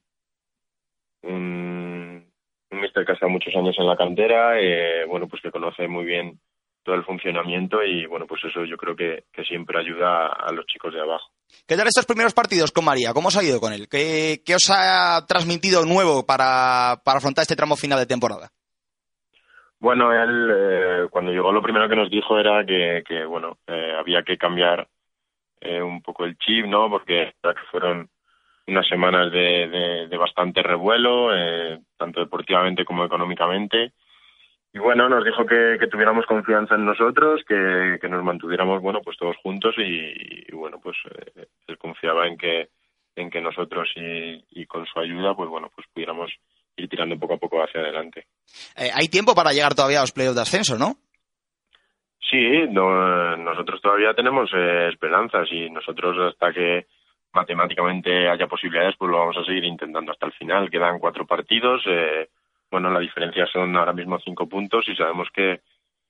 [1.22, 2.26] un,
[2.70, 5.88] un mister que ha estado muchos años en la cantera, eh, bueno, pues que conoce
[5.88, 6.38] muy bien
[6.84, 10.94] todo el funcionamiento y bueno, pues eso yo creo que, siempre ayuda a, los chicos
[10.94, 11.32] de abajo.
[11.66, 13.14] ¿Qué tal estos primeros partidos con María?
[13.14, 13.88] ¿Cómo os ha ido con él?
[13.90, 18.52] ¿Qué, qué os ha transmitido nuevo para, para afrontar este tramo final de temporada?
[19.84, 24.24] Bueno, él eh, cuando llegó lo primero que nos dijo era que, bueno, eh, había
[24.24, 24.88] que cambiar
[25.60, 26.90] eh, un poco el chip, ¿no?
[26.90, 27.34] Porque
[27.70, 28.10] fueron
[28.66, 31.32] unas semanas de, de, bastante revuelo,
[31.98, 33.92] tanto deportivamente como económicamente.
[34.72, 39.36] Y bueno, nos dijo que, tuviéramos confianza en nosotros, que, nos mantuviéramos, bueno, pues todos
[39.44, 40.96] juntos y, bueno, pues
[41.68, 42.70] él confiaba en que
[43.18, 46.32] en que nosotros y, y con su ayuda, pues bueno, pues pudiéramos
[46.76, 48.26] ir tirando poco a poco hacia adelante.
[48.78, 50.96] Eh, hay tiempo para llegar todavía a los playoffs de ascenso, ¿no?
[52.30, 56.88] Sí, nosotros todavía tenemos eh, esperanzas y nosotros hasta que
[57.34, 60.70] matemáticamente haya posibilidades, pues lo vamos a seguir intentando hasta el final.
[60.72, 61.84] Quedan cuatro partidos.
[61.86, 62.30] Eh,
[62.72, 65.62] bueno, la diferencia son ahora mismo cinco puntos y sabemos que,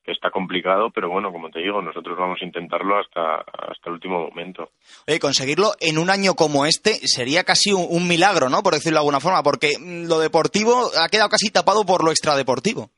[0.03, 3.93] que está complicado, pero bueno, como te digo, nosotros vamos a intentarlo hasta, hasta el
[3.93, 4.69] último momento.
[5.07, 8.61] Oye, conseguirlo en un año como este sería casi un, un milagro, ¿no?
[8.61, 12.11] Por decirlo de alguna forma, porque mm, lo deportivo ha quedado casi tapado por lo
[12.11, 12.89] extradeportivo.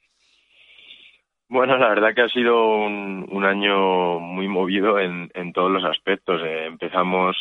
[1.48, 5.84] Bueno, la verdad que ha sido un, un año muy movido en, en todos los
[5.86, 6.42] aspectos.
[6.44, 7.38] Eh, empezamos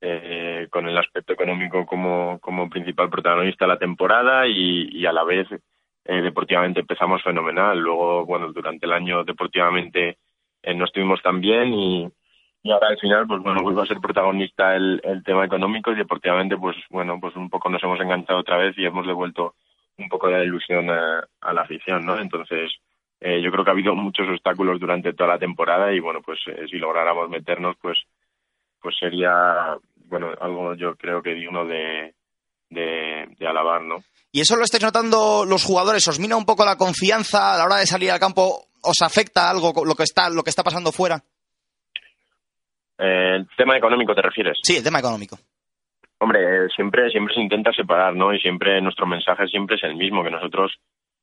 [0.00, 5.12] eh, con el aspecto económico como, como principal protagonista de la temporada y, y a
[5.12, 5.48] la vez
[6.04, 7.78] eh, deportivamente empezamos fenomenal.
[7.78, 10.18] Luego, bueno, durante el año deportivamente
[10.62, 12.08] eh, no estuvimos tan bien y,
[12.62, 15.96] y ahora al final, pues bueno, vuelve a ser protagonista el, el tema económico y
[15.96, 19.54] deportivamente, pues bueno, pues un poco nos hemos enganchado otra vez y hemos devuelto
[19.98, 22.18] un poco la ilusión a, la afición, ¿no?
[22.18, 22.72] Entonces,
[23.20, 26.40] eh, yo creo que ha habido muchos obstáculos durante toda la temporada y bueno, pues
[26.46, 27.98] eh, si lográramos meternos, pues
[28.80, 29.78] pues sería
[30.08, 32.14] bueno algo yo creo que digno de,
[32.74, 34.04] de, de alabar, ¿no?
[34.32, 36.06] ¿Y eso lo estáis notando los jugadores?
[36.08, 38.66] ¿Os mina un poco la confianza a la hora de salir al campo?
[38.82, 41.22] ¿Os afecta algo lo que está, lo que está pasando fuera?
[42.98, 44.58] Eh, el tema económico te refieres.
[44.62, 45.38] Sí, el tema económico.
[46.18, 48.34] Hombre, eh, siempre siempre se intenta separar, ¿no?
[48.34, 50.72] Y siempre nuestro mensaje siempre es el mismo, que nosotros,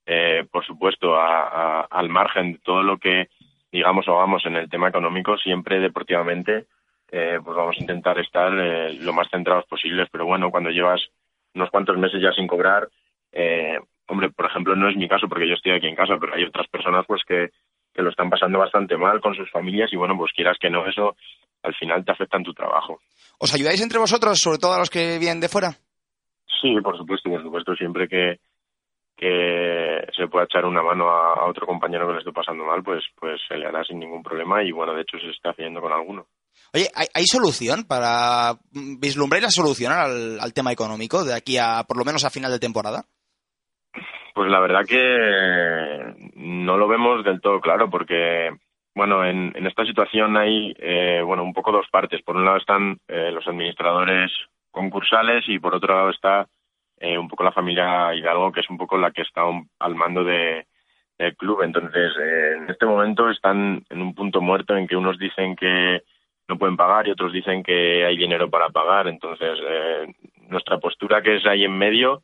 [0.05, 3.27] eh, por supuesto, a, a, al margen de todo lo que
[3.71, 6.65] digamos o hagamos en el tema económico, siempre deportivamente,
[7.09, 10.07] eh, pues vamos a intentar estar eh, lo más centrados posibles.
[10.11, 11.01] Pero bueno, cuando llevas
[11.53, 12.87] unos cuantos meses ya sin cobrar,
[13.31, 13.77] eh,
[14.07, 16.43] hombre, por ejemplo, no es mi caso porque yo estoy aquí en casa, pero hay
[16.43, 17.49] otras personas pues que,
[17.93, 20.85] que lo están pasando bastante mal con sus familias y bueno, pues quieras que no,
[20.85, 21.15] eso
[21.63, 22.99] al final te afecta en tu trabajo.
[23.39, 25.71] ¿Os ayudáis entre vosotros, sobre todo a los que vienen de fuera?
[26.61, 28.39] Sí, por supuesto, por supuesto, siempre que,
[29.15, 32.83] que se pueda echar una mano a, a otro compañero que le esté pasando mal,
[32.83, 35.81] pues, pues se le hará sin ningún problema y bueno, de hecho se está haciendo
[35.81, 36.27] con alguno.
[36.73, 41.83] Oye, ¿hay, hay solución para vislumbrar la solución al, al, tema económico de aquí a
[41.87, 43.03] por lo menos a final de temporada?
[44.33, 48.51] Pues la verdad que no lo vemos del todo claro porque
[48.93, 52.21] bueno, en, en esta situación hay eh, bueno un poco dos partes.
[52.23, 54.31] Por un lado están eh, los administradores
[54.69, 56.47] concursales y por otro lado está
[56.97, 59.41] eh, un poco la familia Hidalgo, que es un poco la que está
[59.79, 60.67] al mando de,
[61.17, 61.63] del club.
[61.63, 66.03] Entonces, eh, en este momento están en un punto muerto en que unos dicen que
[66.47, 69.07] no pueden pagar y otros dicen que hay dinero para pagar.
[69.07, 70.13] Entonces, eh,
[70.49, 72.21] nuestra postura que es ahí en medio,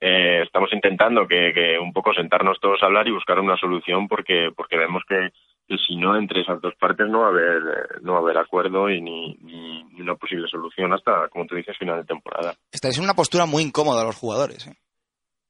[0.00, 4.06] eh, estamos intentando que, que, un poco sentarnos todos a hablar y buscar una solución
[4.06, 5.30] porque, porque vemos que,
[5.66, 7.62] que si no, entre esas dos partes no va a haber,
[8.02, 11.54] no va a haber acuerdo y ni, ni, ni una posible solución hasta, como tú
[11.54, 12.54] dices, final de temporada.
[12.70, 14.66] Estáis en una postura muy incómoda los jugadores.
[14.66, 14.74] ¿eh?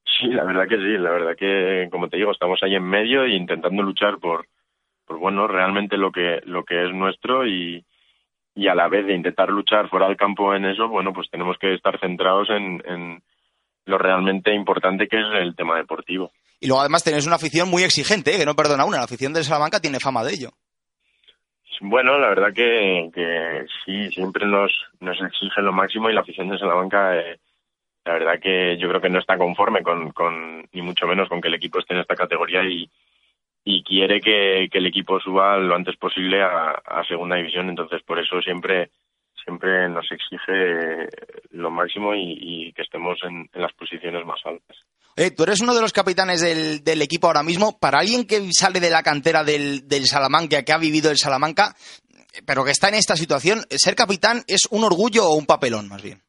[0.05, 3.25] Sí, la verdad que sí, la verdad que, como te digo, estamos ahí en medio
[3.25, 4.47] e intentando luchar por,
[5.05, 7.85] por bueno, realmente lo que, lo que es nuestro y,
[8.55, 11.57] y a la vez de intentar luchar fuera del campo en eso, bueno, pues tenemos
[11.59, 13.23] que estar centrados en, en
[13.87, 16.31] lo realmente importante que es el tema deportivo.
[16.61, 18.39] Y luego además tenéis una afición muy exigente, ¿eh?
[18.39, 18.99] que no perdona una.
[18.99, 20.51] La afición de Salamanca tiene fama de ello.
[21.81, 26.49] Bueno, la verdad que, que sí, siempre nos, nos exige lo máximo y la afición
[26.49, 27.39] de Salamanca, eh,
[28.05, 31.41] la verdad que yo creo que no está conforme con, con, ni mucho menos con
[31.41, 32.89] que el equipo esté en esta categoría y,
[33.65, 37.71] y quiere que, que el equipo suba lo antes posible a, a segunda división.
[37.71, 38.91] Entonces, por eso siempre
[39.43, 41.09] siempre nos exige
[41.51, 44.77] lo máximo y, y que estemos en, en, las posiciones más altas.
[45.17, 47.79] Eh, tú eres uno de los capitanes del, del, equipo ahora mismo.
[47.79, 51.75] Para alguien que sale de la cantera del, del, Salamanca, que ha vivido el Salamanca,
[52.47, 56.03] pero que está en esta situación, ¿ser capitán es un orgullo o un papelón, más
[56.03, 56.23] bien?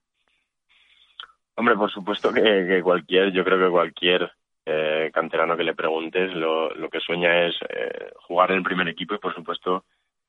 [1.56, 4.30] Hombre, por supuesto que, que cualquier, yo creo que cualquier
[4.66, 8.88] eh, canterano que le preguntes lo, lo que sueña es eh, jugar en el primer
[8.88, 9.86] equipo y, por supuesto,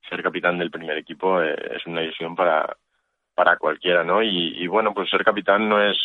[0.08, 2.76] ser capitán del primer equipo eh, es una ilusión para,
[3.34, 4.22] para cualquiera, ¿no?
[4.22, 5.96] Y, y, bueno, pues ser capitán no es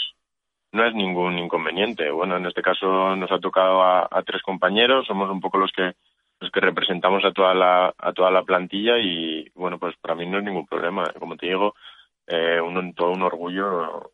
[0.73, 2.09] no es ningún inconveniente.
[2.11, 5.71] Bueno, en este caso nos ha tocado a, a, tres compañeros, somos un poco los
[5.73, 5.95] que
[6.39, 10.25] los que representamos a toda la a toda la plantilla y bueno, pues para mí
[10.25, 11.11] no es ningún problema.
[11.19, 11.75] Como te digo,
[12.27, 14.11] eh, un, todo un orgullo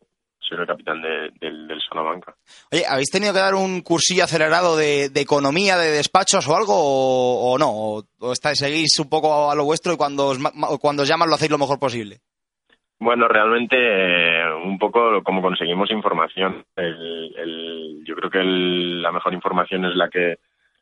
[0.48, 2.34] ser el capitán de, de, del Salamanca.
[2.72, 6.74] Oye, ¿habéis tenido que dar un cursillo acelerado de, de economía, de despachos o algo,
[6.74, 7.70] o, o no?
[7.70, 10.38] ¿O, o estáis, seguís un poco a lo vuestro y cuando os,
[10.80, 12.18] cuando os llaman lo hacéis lo mejor posible?
[13.00, 16.64] Bueno, realmente eh, un poco como conseguimos información.
[16.74, 20.38] El, el, yo creo que el, la mejor información es la que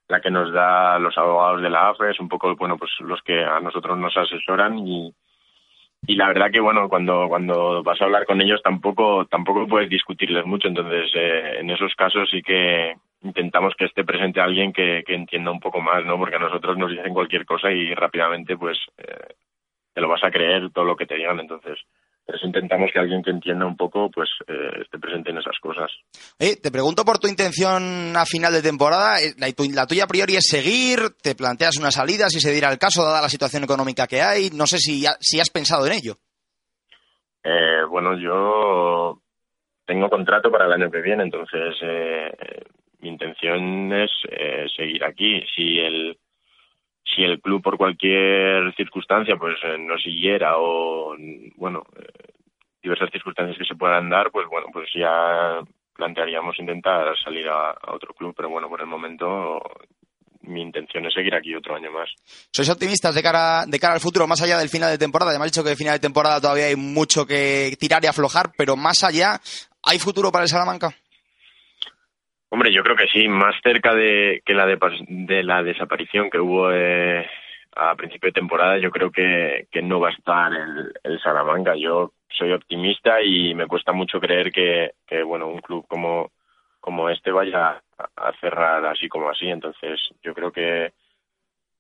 [0.09, 3.21] la que nos da los abogados de la AFE, es un poco bueno pues los
[3.23, 5.13] que a nosotros nos asesoran y,
[6.07, 9.89] y la verdad que bueno cuando cuando vas a hablar con ellos tampoco tampoco puedes
[9.89, 10.69] discutirles mucho.
[10.69, 15.51] Entonces eh, en esos casos sí que intentamos que esté presente alguien que, que entienda
[15.51, 19.35] un poco más no porque a nosotros nos dicen cualquier cosa y rápidamente pues eh,
[19.95, 21.41] te lo vas a creer todo lo que te digan.
[21.41, 21.79] Entonces
[22.27, 25.57] por eso intentamos que alguien que entienda un poco pues eh, esté presente en esas
[25.61, 25.91] cosas.
[26.41, 29.21] Eh, te pregunto por tu intención a final de temporada.
[29.23, 32.51] Eh, La, tu- la tuya a priori es seguir, te planteas una salida si se
[32.53, 34.51] diera el caso, dada la situación económica que hay.
[34.51, 36.17] No sé si, ya- si has pensado en ello.
[37.45, 39.21] Eh, bueno, yo
[39.87, 42.31] tengo contrato para el año que viene, entonces eh,
[42.99, 45.43] mi intención es eh, seguir aquí.
[45.55, 46.19] Si el
[47.15, 51.15] si el club por cualquier circunstancia pues no siguiera o
[51.55, 51.85] bueno
[52.87, 55.61] diversas circunstancias que se puedan dar, pues bueno pues ya
[55.95, 59.61] plantearíamos intentar salir a, a otro club, pero bueno por el momento
[60.47, 62.09] mi intención es seguir aquí otro año más.
[62.53, 65.33] ¿Sois optimistas de cara, de cara al futuro, más allá del final de temporada?
[65.33, 68.07] Ya me has dicho que de final de temporada todavía hay mucho que tirar y
[68.07, 69.41] aflojar, pero más allá,
[69.83, 70.91] ¿hay futuro para el Salamanca?
[72.49, 74.79] Hombre, yo creo que sí, más cerca de que la de,
[75.09, 77.27] de la desaparición que hubo eh,
[77.77, 81.77] a principio de temporada, yo creo que, que no va a estar el, el Salamanca.
[81.77, 86.33] Yo soy optimista y me cuesta mucho creer que, que bueno, un club como,
[86.81, 87.83] como este vaya
[88.17, 89.47] a, cerrar así como así.
[89.49, 90.95] Entonces, yo creo que,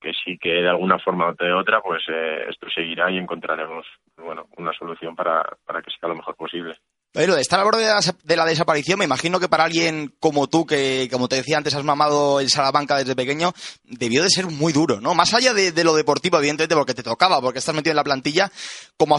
[0.00, 3.86] que sí que de alguna forma o de otra, pues eh, esto seguirá y encontraremos,
[4.18, 6.76] bueno, una solución para, para que sea lo mejor posible.
[7.16, 10.14] Oye, de estar al borde de la, de la desaparición, me imagino que para alguien
[10.20, 13.54] como tú, que como te decía antes, has mamado el Salamanca desde pequeño,
[13.84, 15.14] debió de ser muy duro, ¿no?
[15.14, 18.52] Más allá de, lo deportivo, evidentemente, porque te tocaba, porque estás metido en la plantilla,
[18.98, 19.18] como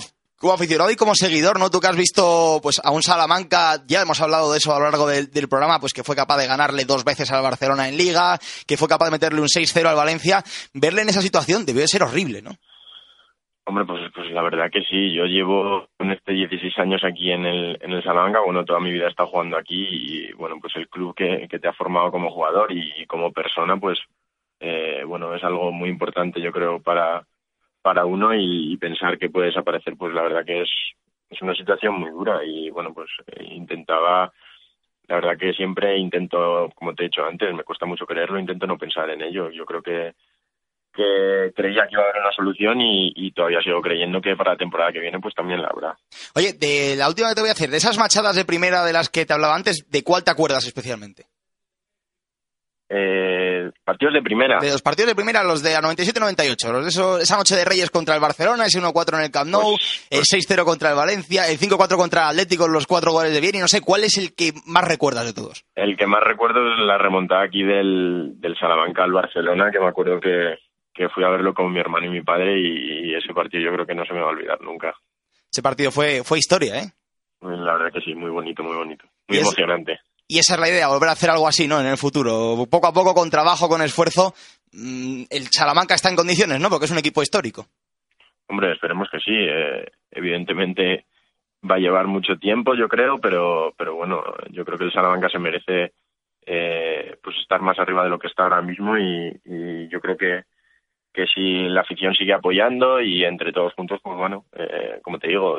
[0.54, 1.72] aficionado y como seguidor, ¿no?
[1.72, 4.86] Tú que has visto pues a un Salamanca, ya hemos hablado de eso a lo
[4.86, 7.98] largo del, del programa, pues que fue capaz de ganarle dos veces al Barcelona en
[7.98, 11.82] Liga, que fue capaz de meterle un 6-0 al Valencia, verle en esa situación debió
[11.82, 12.60] de ser horrible, ¿no?
[13.70, 15.12] Hombre, pues, pues la verdad que sí.
[15.14, 18.40] Yo llevo con este 16 años aquí en el, en el Salamanca.
[18.40, 21.60] Bueno, toda mi vida he estado jugando aquí y, bueno, pues el club que, que
[21.60, 24.00] te ha formado como jugador y, como persona, pues,
[24.62, 27.28] eh, bueno, es algo muy importante, yo creo, para,
[27.82, 30.70] para uno y, y pensar que puede desaparecer, pues la verdad que es,
[31.30, 34.32] es una situación muy dura y, bueno, pues eh, intentaba,
[35.10, 38.66] la verdad que siempre intento, como te he dicho antes, me cuesta mucho creerlo, intento
[38.66, 39.50] no pensar en ello.
[39.52, 40.14] Yo creo que,
[40.98, 44.54] que creía que iba a haber una solución y, y todavía sigo creyendo que para
[44.54, 45.96] la temporada que viene pues también la habrá.
[46.36, 48.94] Oye, de la última que te voy a hacer, de esas machadas de primera de
[48.94, 51.28] las que te hablaba antes, ¿de cuál te acuerdas especialmente?
[52.90, 54.60] Eh, partidos de primera.
[54.60, 57.66] De los partidos de primera, los de la 97-98, los de eso, esa noche de
[57.66, 59.76] Reyes contra el Barcelona, ese 1-4 en el Camp Nou,
[60.10, 63.60] el 6-0 contra el Valencia, el 5-4 contra el Atlético, los cuatro goles de Vieri,
[63.60, 65.66] no sé, ¿cuál es el que más recuerdas de todos?
[65.76, 69.88] El que más recuerdo es la remontada aquí del, del Salamanca al Barcelona, que me
[69.88, 70.56] acuerdo que,
[70.98, 73.86] que fui a verlo con mi hermano y mi padre y, ese partido yo creo
[73.86, 74.94] que no se me va a olvidar nunca.
[75.52, 76.92] Ese partido fue, fue historia, ¿eh?
[77.42, 79.06] La verdad que sí, muy bonito, muy bonito.
[79.28, 80.00] Muy Y es- emocionante.
[80.30, 81.80] Y esa es la idea, volver a hacer algo así, ¿no?
[81.80, 82.66] En el futuro.
[82.70, 84.34] Poco a poco, con trabajo, con esfuerzo,
[84.74, 86.70] mm, el Salamanca está en condiciones, ¿no?
[86.70, 87.66] Porque es un equipo histórico.
[88.50, 89.32] Hombre, esperemos que sí.
[89.34, 91.06] eh, evidentemente
[91.70, 94.22] va a llevar mucho tiempo, yo creo, pero, pero bueno,
[94.52, 95.94] yo creo que el Salamanca se merece
[96.46, 100.18] eh, pues estar más arriba de lo que está ahora mismo y, y yo creo
[100.18, 100.44] que,
[101.14, 105.28] que si la afición sigue apoyando y entre todos juntos, pues bueno, eh, como te
[105.28, 105.58] digo,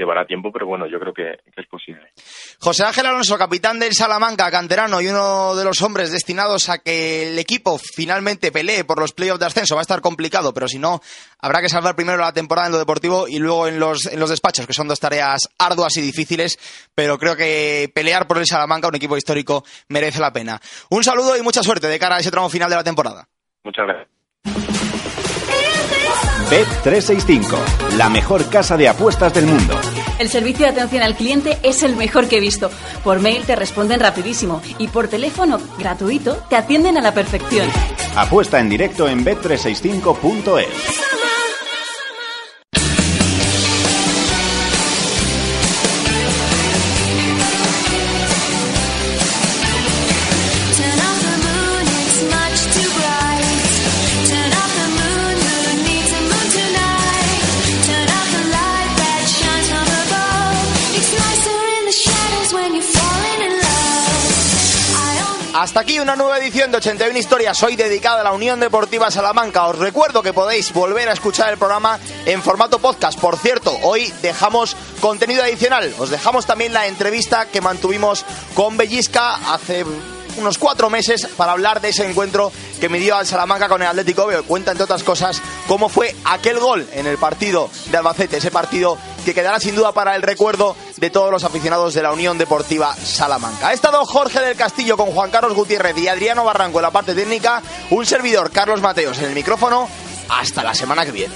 [0.00, 2.12] llevará tiempo, pero bueno, yo creo que, que es posible.
[2.58, 7.28] José Ángel Alonso, capitán del Salamanca, canterano y uno de los hombres destinados a que
[7.28, 9.74] el equipo finalmente pelee por los playoffs de ascenso.
[9.74, 11.00] Va a estar complicado, pero si no,
[11.38, 14.30] habrá que salvar primero la temporada en lo deportivo y luego en los, en los
[14.30, 16.58] despachos, que son dos tareas arduas y difíciles,
[16.94, 20.60] pero creo que pelear por el Salamanca, un equipo histórico, merece la pena.
[20.90, 23.28] Un saludo y mucha suerte de cara a ese tramo final de la temporada.
[23.62, 24.79] Muchas gracias.
[26.50, 27.56] Bet 365,
[27.96, 29.78] la mejor casa de apuestas del mundo.
[30.18, 32.70] El servicio de atención al cliente es el mejor que he visto.
[33.04, 37.68] Por mail te responden rapidísimo y por teléfono gratuito te atienden a la perfección.
[38.16, 41.29] Apuesta en directo en bet365.es.
[65.60, 69.66] Hasta aquí una nueva edición de 81 Historias, hoy dedicada a la Unión Deportiva Salamanca.
[69.66, 73.20] Os recuerdo que podéis volver a escuchar el programa en formato podcast.
[73.20, 75.94] Por cierto, hoy dejamos contenido adicional.
[75.98, 79.84] Os dejamos también la entrevista que mantuvimos con Bellisca hace
[80.40, 84.26] unos cuatro meses para hablar de ese encuentro que midió al Salamanca con el Atlético
[84.26, 84.42] B.
[84.42, 88.98] Cuenta, entre otras cosas, cómo fue aquel gol en el partido de Albacete, ese partido
[89.24, 92.94] que quedará sin duda para el recuerdo de todos los aficionados de la Unión Deportiva
[92.96, 93.68] Salamanca.
[93.68, 97.14] Ha estado Jorge del Castillo con Juan Carlos Gutiérrez y Adriano Barranco en la parte
[97.14, 99.88] técnica, un servidor, Carlos Mateos, en el micrófono.
[100.28, 101.34] Hasta la semana que viene.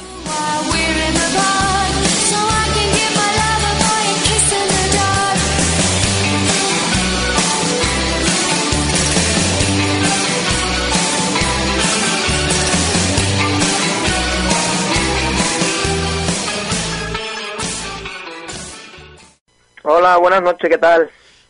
[20.06, 21.08] Hola, buenas noches, ¿qué tal?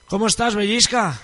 [0.08, 1.14] ¿Cómo estás, Bellisca?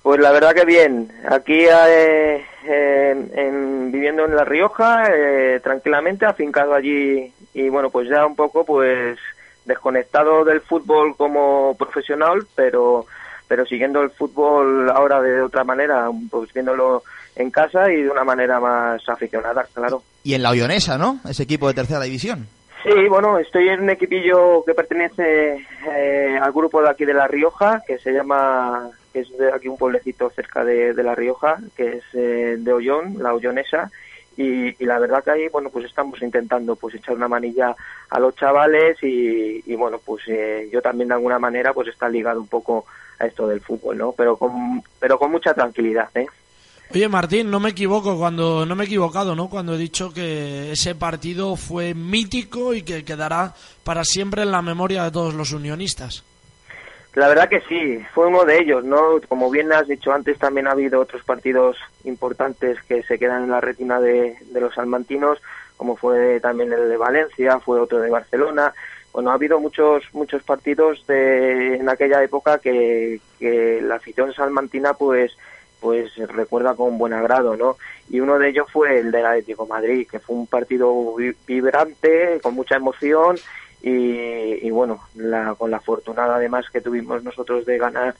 [0.00, 1.10] Pues la verdad que bien.
[1.28, 8.08] Aquí eh, en- en- viviendo en La Rioja, eh, tranquilamente, afincado allí y bueno, pues
[8.08, 9.18] ya un poco pues
[9.64, 13.06] desconectado del fútbol como profesional, pero
[13.48, 17.02] pero siguiendo el fútbol ahora de otra manera, pues viéndolo
[17.34, 20.04] en casa y de una manera más aficionada, claro.
[20.22, 21.18] Y en la Ollonesa, ¿no?
[21.28, 22.46] Ese equipo de tercera división.
[22.82, 27.26] Sí, bueno, estoy en un equipillo que pertenece eh, al grupo de aquí de La
[27.26, 31.58] Rioja, que se llama, que es de aquí un pueblecito cerca de, de La Rioja,
[31.76, 33.90] que es eh, de Ollón, la Ollonesa,
[34.36, 37.74] y, y la verdad que ahí, bueno, pues estamos intentando pues echar una manilla
[38.10, 42.08] a los chavales y, y, bueno, pues eh, yo también de alguna manera pues está
[42.08, 42.86] ligado un poco
[43.18, 44.12] a esto del fútbol, ¿no?
[44.12, 46.26] Pero con, pero con mucha tranquilidad, ¿eh?
[46.94, 49.50] Oye, Martín, no me equivoco cuando no me he equivocado, ¿no?
[49.50, 53.52] Cuando he dicho que ese partido fue mítico y que quedará
[53.84, 56.24] para siempre en la memoria de todos los unionistas.
[57.14, 59.20] La verdad que sí, fue uno de ellos, ¿no?
[59.28, 63.50] Como bien has dicho antes, también ha habido otros partidos importantes que se quedan en
[63.50, 65.42] la retina de, los salmantinos,
[65.76, 68.72] como fue también el de Valencia, fue otro de Barcelona.
[69.12, 74.94] Bueno, ha habido muchos muchos partidos de, en aquella época que, que la afición salmantina
[74.94, 75.36] pues
[75.80, 77.76] pues recuerda con buen agrado, ¿no?
[78.10, 82.40] Y uno de ellos fue el del Atlético Madrid, que fue un partido vi- vibrante,
[82.42, 83.36] con mucha emoción
[83.82, 88.14] y, y bueno, la, con la afortunada además que tuvimos nosotros de ganar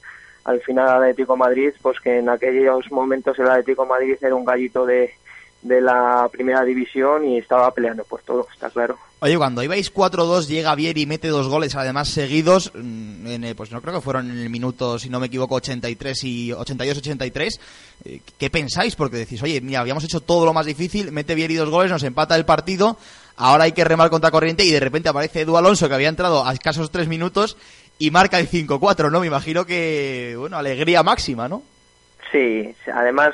[0.45, 4.33] al final al Atlético de Madrid, pues que en aquellos momentos el Atlético Madrid era
[4.35, 5.13] un gallito de,
[5.61, 8.97] de la primera división y estaba peleando por todo, está claro.
[9.21, 13.55] Oye, cuando ibais 4-2 llega Vieri y mete dos goles además seguidos, mm, en, el-
[13.55, 17.59] pues no creo que fueron en el minuto, si no me equivoco, 83 y 82-83.
[18.05, 18.95] eh, ¿Qué pensáis?
[18.95, 22.03] Porque decís, oye, mira, habíamos hecho todo lo más difícil, mete Vieri dos goles, nos
[22.03, 22.97] empata el partido,
[23.35, 26.45] ahora hay que remar contra corriente y de repente aparece Edu Alonso que había entrado
[26.47, 27.57] a escasos tres minutos
[27.97, 29.19] y marca el 5-4, ¿no?
[29.19, 31.61] Me imagino que, bueno, alegría máxima, ¿no?
[32.31, 33.33] Sí, además,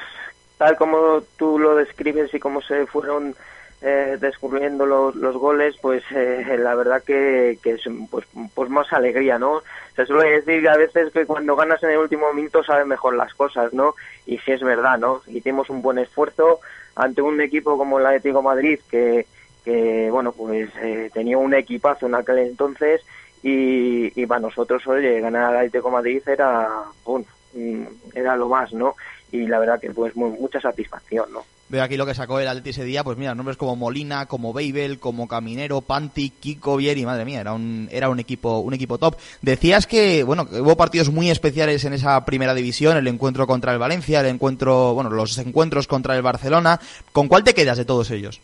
[0.58, 3.36] tal como tú lo describes y cómo se fueron
[3.82, 8.92] eh, descubriendo los, los goles, pues eh, la verdad que, que es pues, pues más
[8.94, 9.62] alegría, ¿no?
[9.96, 13.34] Se suele decir a veces que cuando ganas en el último minuto sabes mejor las
[13.34, 13.94] cosas, ¿no?
[14.26, 15.22] Y sí es verdad, ¿no?
[15.28, 16.62] Hicimos un buen esfuerzo
[16.96, 19.28] ante un equipo como el Atlético Madrid que,
[19.64, 23.02] que bueno, pues eh, tenía un equipazo en aquel entonces
[23.44, 26.70] y, y para nosotros, oye, ganar al Atlético Madrid era,
[27.04, 27.84] bueno, mm,
[28.16, 28.96] era lo más, ¿no?
[29.36, 31.44] Y la verdad que pues mu- mucha satisfacción, ¿no?
[31.68, 34.54] Veo aquí lo que sacó el Atleti ese día, pues mira, nombres como Molina, como
[34.54, 39.00] Beibel, como Caminero, Panti, Kiko, Vieri, madre mía, era un, era un equipo, un equipo
[39.00, 39.16] top.
[39.42, 43.74] Decías que, bueno, que hubo partidos muy especiales en esa primera división, el encuentro contra
[43.74, 46.80] el Valencia, el encuentro, bueno, los encuentros contra el Barcelona.
[47.12, 48.40] ¿Con cuál te quedas de todos ellos?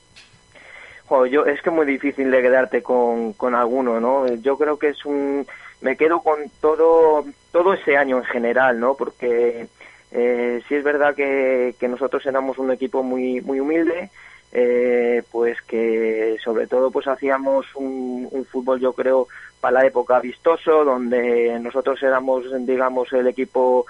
[1.05, 4.33] Jo, yo es que es muy difícil de quedarte con, con alguno, ¿no?
[4.35, 5.45] Yo creo que es un
[5.81, 8.93] me quedo con todo todo ese año en general, ¿no?
[8.95, 9.67] Porque
[10.11, 14.09] eh, sí es verdad que, nosotros éramos un equipo muy muy humilde,
[14.51, 19.27] eh, pues que sobre todo pues hacíamos un, fútbol yo creo
[19.61, 23.85] para la época vistoso, donde nosotros éramos digamos el equipo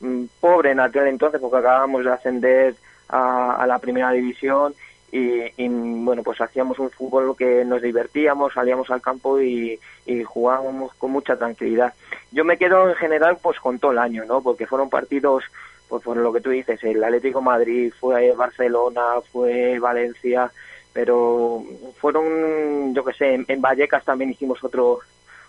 [0.00, 2.74] mm, pobre en aquel entonces porque acabábamos de ascender
[3.08, 4.74] a la primera división
[5.14, 9.78] y, y, bueno pues hacíamos un fútbol que nos divertíamos salíamos al campo y,
[10.26, 11.94] jugábamos con mucha tranquilidad.
[12.32, 15.44] Yo me quedo en general pues con todo el año no porque fueron partidos
[15.88, 20.50] pues por lo que tú dices el Atlético Madrid fue Barcelona fue Valencia
[20.92, 21.62] pero
[21.98, 24.98] fueron yo que sé en, en Vallecas también hicimos otro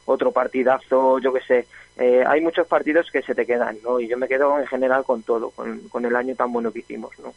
[0.05, 1.67] otro partidazo yo que sé.
[1.97, 5.03] Eh, hay muchos partidos que se te quedan no y yo me quedo en general
[5.03, 7.33] con todo con, con el año tan bueno que hicimos no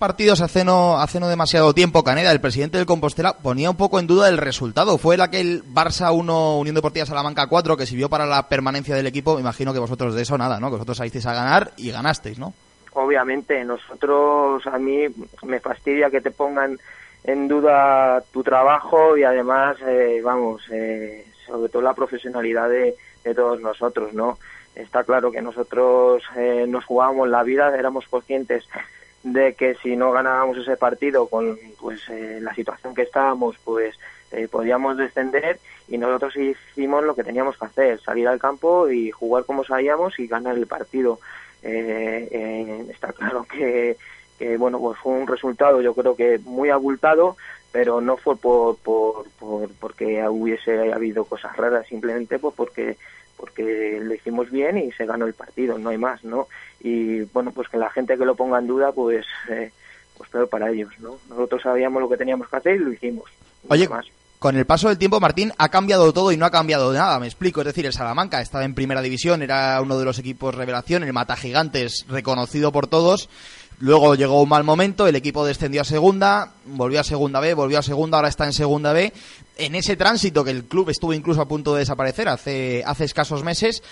[0.00, 4.00] partidos hace no, hace no demasiado tiempo, Caneda, el presidente del Compostela, ponía un poco
[4.00, 4.98] en duda el resultado.
[4.98, 9.06] Fue el aquel Barça 1, Unión Deportiva Salamanca 4, que sirvió para la permanencia del
[9.06, 9.38] equipo.
[9.38, 10.66] Imagino que vosotros de eso nada, ¿no?
[10.66, 12.52] Que vosotros salisteis a ganar y ganasteis, ¿no?
[12.92, 15.06] obviamente nosotros a mí
[15.42, 16.78] me fastidia que te pongan
[17.24, 23.34] en duda tu trabajo y además eh, vamos eh, sobre todo la profesionalidad de, de,
[23.34, 24.38] todos nosotros no
[24.74, 28.66] está claro que nosotros eh, nos jugábamos la vida éramos conscientes
[29.22, 33.98] de que si no ganábamos ese partido con pues la situación que estábamos pues
[34.50, 35.58] podíamos descender
[35.88, 40.18] y nosotros hicimos lo que teníamos que hacer salir al campo y jugar como sabíamos
[40.18, 41.18] y ganar el partido.
[41.62, 43.96] Eh, eh, está claro que,
[44.38, 47.36] que, bueno pues fue un resultado yo creo que muy abultado
[47.70, 52.96] pero no fue por, por, por porque hubiese habido cosas raras simplemente pues porque
[53.40, 56.46] porque lo hicimos bien y se ganó el partido no hay más no
[56.80, 59.72] y bueno pues que la gente que lo ponga en duda pues eh,
[60.16, 63.30] pues peor para ellos no nosotros sabíamos lo que teníamos que hacer y lo hicimos
[63.68, 64.06] Oye, más.
[64.38, 67.18] con el paso del tiempo, Martín, ha cambiado todo y no ha cambiado nada.
[67.20, 67.60] Me explico.
[67.60, 71.12] Es decir, el Salamanca estaba en primera división, era uno de los equipos revelación, el
[71.12, 73.28] Mata Gigantes reconocido por todos.
[73.80, 77.78] Luego llegó un mal momento, el equipo descendió a segunda, volvió a segunda B, volvió
[77.78, 79.10] a segunda, ahora está en segunda B.
[79.56, 83.42] En ese tránsito que el club estuvo incluso a punto de desaparecer hace, hace escasos
[83.42, 83.82] meses,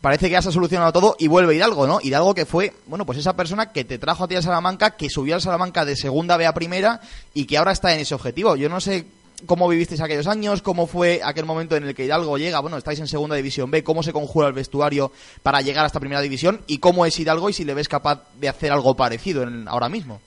[0.00, 1.98] parece que ya se ha solucionado todo y vuelve Hidalgo, ¿no?
[2.02, 5.10] Hidalgo que fue, bueno, pues esa persona que te trajo a ti a Salamanca, que
[5.10, 7.02] subió al Salamanca de segunda B a primera
[7.34, 8.56] y que ahora está en ese objetivo.
[8.56, 9.04] Yo no sé
[9.44, 13.00] cómo vivisteis aquellos años, cómo fue aquel momento en el que Hidalgo llega, bueno, estáis
[13.00, 15.12] en segunda división B, cómo se conjura el vestuario
[15.42, 18.22] para llegar a esta primera división y cómo es Hidalgo y si le ves capaz
[18.40, 20.20] de hacer algo parecido en- ahora mismo.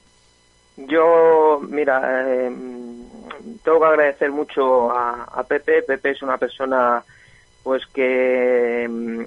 [0.77, 2.51] Yo, mira, eh,
[3.63, 5.81] tengo que agradecer mucho a, a Pepe.
[5.81, 7.03] Pepe es una persona,
[7.63, 9.23] pues que mm,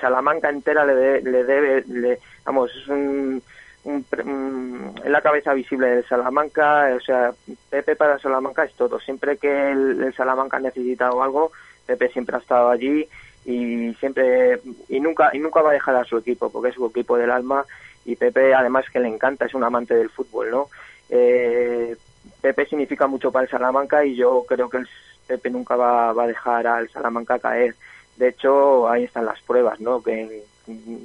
[0.00, 3.42] Salamanca entera le, de- le debe, le- vamos, es un,
[3.84, 6.88] un mm, es la cabeza visible de Salamanca.
[6.96, 7.32] O sea,
[7.70, 9.00] Pepe para Salamanca es todo.
[9.00, 11.52] Siempre que el, el Salamanca ha necesitado algo,
[11.86, 13.08] Pepe siempre ha estado allí
[13.44, 16.86] y siempre y nunca y nunca va a dejar a su equipo porque es su
[16.86, 17.64] equipo del alma
[18.04, 20.68] y Pepe además que le encanta es un amante del fútbol no
[21.10, 21.96] Eh,
[22.40, 24.88] Pepe significa mucho para el Salamanca y yo creo que el
[25.26, 27.74] Pepe nunca va, va a dejar al Salamanca caer
[28.16, 30.44] de hecho ahí están las pruebas no que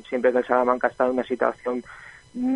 [0.07, 1.83] siempre que el Salamanca estado en una situación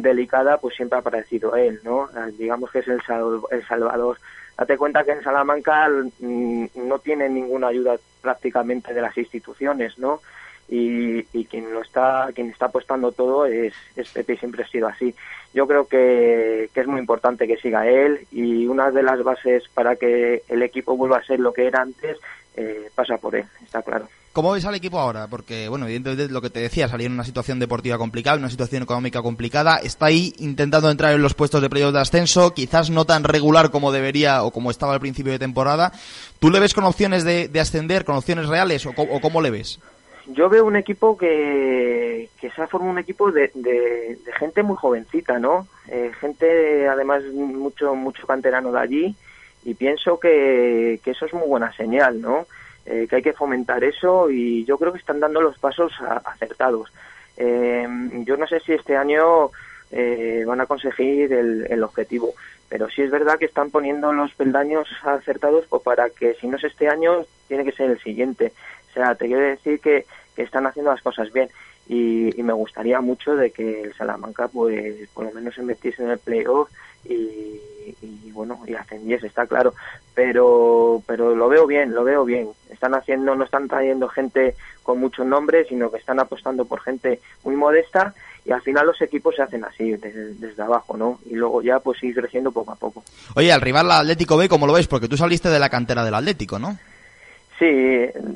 [0.02, 2.08] delicada pues siempre ha aparecido él no
[2.38, 4.18] digamos que es el, sal- el salvador.
[4.58, 10.22] Date cuenta que en Salamanca mm, no tiene ninguna ayuda prácticamente de las instituciones no
[10.70, 15.14] y, quien lo está quien está apostando todo es, es Pepe siempre ha sido así.
[15.54, 19.68] Yo creo que, que es muy importante que siga él y una de las bases
[19.74, 22.18] para que el equipo vuelva a ser lo que era antes
[22.56, 25.28] eh, pasa por él está claro ¿Cómo ves al equipo ahora?
[25.28, 28.82] Porque, bueno, evidentemente lo que te decía, salir en una situación deportiva complicada, una situación
[28.84, 33.04] económica complicada, está ahí intentando entrar en los puestos de playoff de ascenso, quizás no
[33.04, 35.92] tan regular como debería o como estaba al principio de temporada.
[36.40, 39.80] ¿Tú le ves con opciones de, de ascender, con opciones reales o, cómo le ves?
[40.28, 45.40] yo veo un equipo que, se ha formado un equipo de, de- gente muy jovencita,
[45.40, 45.68] ¿no?
[45.90, 49.16] Eh, gente, además, mucho mucho canterano de allí
[49.66, 52.46] y pienso que eso es muy buena señal, ¿no?
[52.86, 56.18] Eh, que hay que fomentar eso y yo creo que están dando los pasos a-
[56.26, 56.92] acertados.
[57.38, 57.88] Eh,
[58.26, 59.52] yo no sé si este año
[59.92, 62.34] eh, van a conseguir el, el objetivo,
[62.70, 66.58] pero sí es verdad que están poniendo los peldaños acertados pues, para que si no
[66.58, 68.52] es este año, tiene que ser el siguiente.
[68.90, 70.06] O sea, te quiero decir que,
[70.38, 71.50] están haciendo las cosas bien
[71.88, 76.02] y, y me gustaría mucho de que el Salamanca pues por lo menos se metiese
[76.02, 76.68] en el playoff
[77.06, 77.60] y,
[78.02, 79.74] y bueno y ascendiese está claro
[80.14, 85.00] pero pero lo veo bien lo veo bien están haciendo no están trayendo gente con
[85.00, 88.14] muchos nombres sino que están apostando por gente muy modesta
[88.44, 91.80] y al final los equipos se hacen así desde, desde abajo no y luego ya
[91.80, 93.04] pues ir creciendo poco a poco
[93.36, 94.88] Oye, al rival al Atlético B, ¿cómo lo ves?
[94.88, 96.78] Porque tú saliste de la cantera del Atlético, ¿no?
[97.60, 97.68] Sí,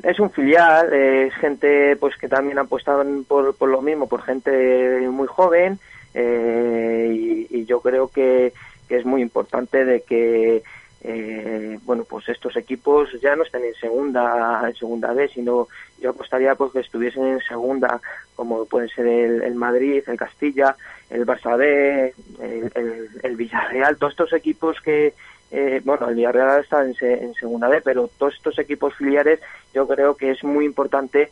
[0.04, 5.00] es un filial, es gente pues que también apuestan por, por lo mismo, por gente
[5.10, 5.80] muy joven
[6.14, 8.52] eh, y, y yo creo que,
[8.88, 10.62] que es muy importante de que
[11.02, 15.68] eh, bueno pues estos equipos ya no estén en segunda en segunda B sino
[16.00, 18.00] yo apostaría pues que estuviesen en segunda
[18.34, 20.74] como pueden ser el, el Madrid el Castilla
[21.10, 22.12] el Barça B
[23.22, 25.14] el Villarreal todos estos equipos que
[25.52, 29.38] eh, bueno, el Villarreal está en, se- en segunda B, pero todos estos equipos filiales
[29.72, 31.30] yo creo que es muy importante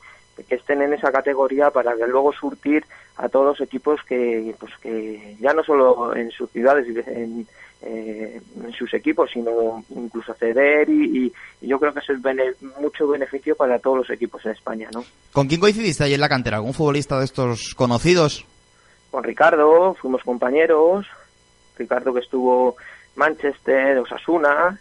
[0.48, 2.84] que estén en esa categoría para que luego surtir
[3.16, 7.46] a todos los equipos que, pues que ya no solo en sus ciudades, en,
[7.82, 12.20] eh, en sus equipos, sino incluso acceder y, y- y yo creo que eso es
[12.22, 15.04] bene- mucho beneficio para todos los equipos en España, ¿no?
[15.32, 16.56] ¿Con quién coincidiste ahí en la cantera?
[16.56, 18.44] ¿Algún futbolista de estos conocidos?
[19.10, 21.06] Con Ricardo fuimos compañeros,
[21.78, 22.76] Ricardo que estuvo
[23.16, 24.80] Manchester, Osasuna,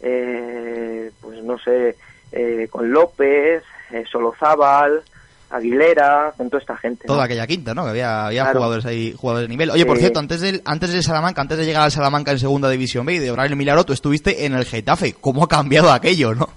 [0.00, 1.96] eh, pues no sé,
[2.34, 3.62] eh, con López,
[3.92, 5.02] eh, Solozábal,
[5.50, 7.04] Aguilera, con toda esta gente.
[7.06, 7.14] ¿no?
[7.14, 7.84] Toda aquella quinta, ¿no?
[7.84, 8.58] Que había, había Claro.
[8.58, 9.70] jugadores ahí, jugadores de nivel.
[9.70, 12.68] Oye, por cierto, antes del, antes de Salamanca, antes de llegar al Salamanca en segunda
[12.68, 15.12] división B y de obrar el milagro, tú estuviste en el Getafe.
[15.20, 16.48] ¿Cómo ha cambiado aquello, no?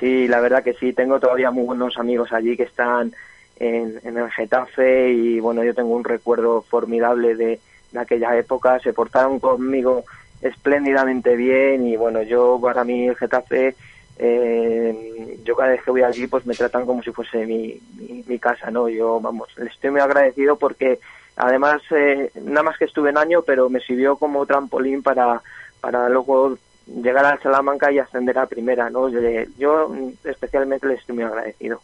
[0.00, 3.12] Sí, la verdad que sí, tengo todavía muy buenos amigos allí que están
[3.60, 7.60] en, en el Getafe y bueno, yo tengo un recuerdo formidable de,
[7.92, 10.04] de aquella época, se portaron conmigo
[10.42, 13.74] espléndidamente bien y bueno, yo para mí el Getafe,
[14.18, 18.24] eh, yo cada vez que voy allí pues me tratan como si fuese mi, mi,
[18.26, 18.88] mi casa, ¿no?
[18.88, 20.98] Yo, vamos, les estoy muy agradecido porque
[21.36, 25.42] además, eh, nada más que estuve en año, pero me sirvió como trampolín para,
[25.80, 26.56] para luego
[26.86, 29.08] llegar al Salamanca y ascender a primera, ¿no?
[29.08, 29.20] Yo,
[29.58, 29.94] yo
[30.24, 31.80] especialmente les estoy muy agradecido.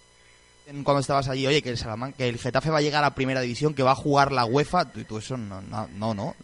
[0.84, 3.40] Cuando estabas allí, oye, que el Salamanca, que el Getafe va a llegar a primera
[3.40, 6.34] división, que va a jugar la UEFA, tú, tú eso no, no, no, no.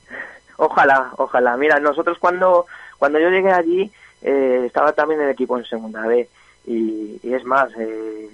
[0.57, 1.57] Ojalá, ojalá.
[1.57, 2.67] Mira, nosotros cuando,
[2.99, 3.93] cuando yo llegué allí,
[4.23, 6.29] eh, estaba también el equipo en segunda B.
[6.67, 8.29] Y, es más, eh,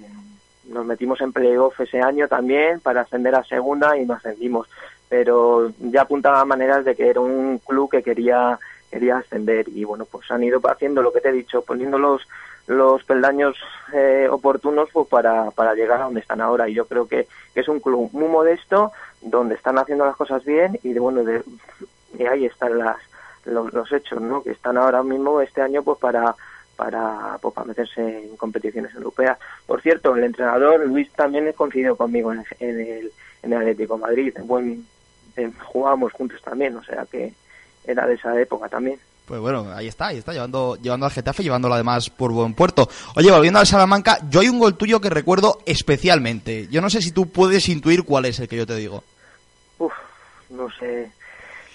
[0.65, 4.67] nos metimos en playoff ese año también para ascender a segunda y nos ascendimos,
[5.07, 8.59] pero ya apuntaba maneras de que era un club que quería
[8.91, 9.67] quería ascender.
[9.69, 12.27] Y bueno, pues han ido haciendo lo que te he dicho, poniendo los
[12.67, 13.55] los peldaños
[13.93, 16.67] eh, oportunos pues para, para llegar a donde están ahora.
[16.67, 18.91] Y yo creo que, es un club muy modesto
[19.21, 21.41] donde están haciendo las cosas bien y de bueno de,
[22.29, 22.97] ahí están las
[23.45, 26.35] los, los hechos no que están ahora mismo este año pues para
[26.75, 32.33] para pues, para meterse en competiciones europeas por cierto el entrenador Luis también coincidió conmigo
[32.33, 33.11] en, en el
[33.43, 34.85] en el Atlético de Madrid buen
[35.37, 37.33] eh, jugábamos juntos también o sea que
[37.85, 41.43] era de esa época también Pues bueno, ahí está, ahí está, llevando, llevando al Getafe,
[41.43, 42.87] llevándolo además por buen puerto.
[43.15, 46.67] Oye, volviendo al Salamanca, yo hay un gol tuyo que recuerdo especialmente.
[46.69, 49.03] Yo no sé si tú puedes intuir cuál es el que yo te digo.
[49.79, 49.93] Uf,
[50.49, 51.11] no sé.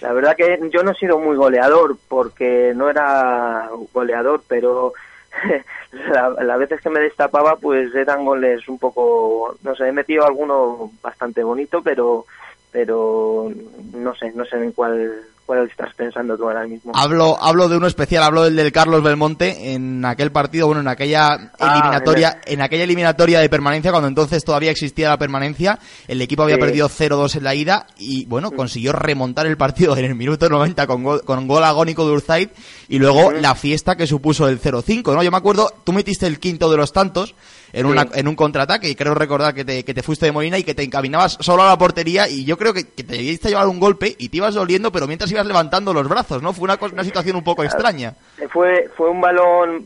[0.01, 4.93] La verdad que yo no he sido muy goleador porque no era goleador, pero
[5.91, 10.25] la- las veces que me destapaba pues eran goles un poco, no sé, he metido
[10.25, 12.25] alguno bastante bonito, pero
[12.71, 13.51] pero
[13.93, 16.91] no sé, no sé en cuál cuál estás pensando tú ahora mismo.
[16.95, 20.87] Hablo, hablo de uno especial, hablo del del Carlos Belmonte en aquel partido, bueno, en
[20.87, 26.21] aquella Ah, eliminatoria, en aquella eliminatoria de permanencia, cuando entonces todavía existía la permanencia, el
[26.21, 26.61] equipo había Sí.
[26.61, 30.87] perdido 0-2 en la ida y bueno, consiguió remontar el partido en el minuto 90
[30.87, 32.49] con gol, con gol agónico de Urzaid
[32.87, 35.23] y luego la fiesta que supuso el 0-5, ¿no?
[35.23, 37.35] Yo me acuerdo, tú metiste el quinto de los tantos
[37.73, 37.91] en, Sí.
[37.91, 40.63] una, en un contraataque y creo recordar que te, que te fuiste de Molina y
[40.63, 43.51] que te encaminabas solo a la portería y yo creo que, que te diste a
[43.51, 46.53] llevar un golpe y te ibas doliendo, pero mientras ibas levantando los brazos, ¿no?
[46.53, 48.13] Fue una, una situación un poco extraña.
[48.39, 49.85] Eh, Fue, fue un balón,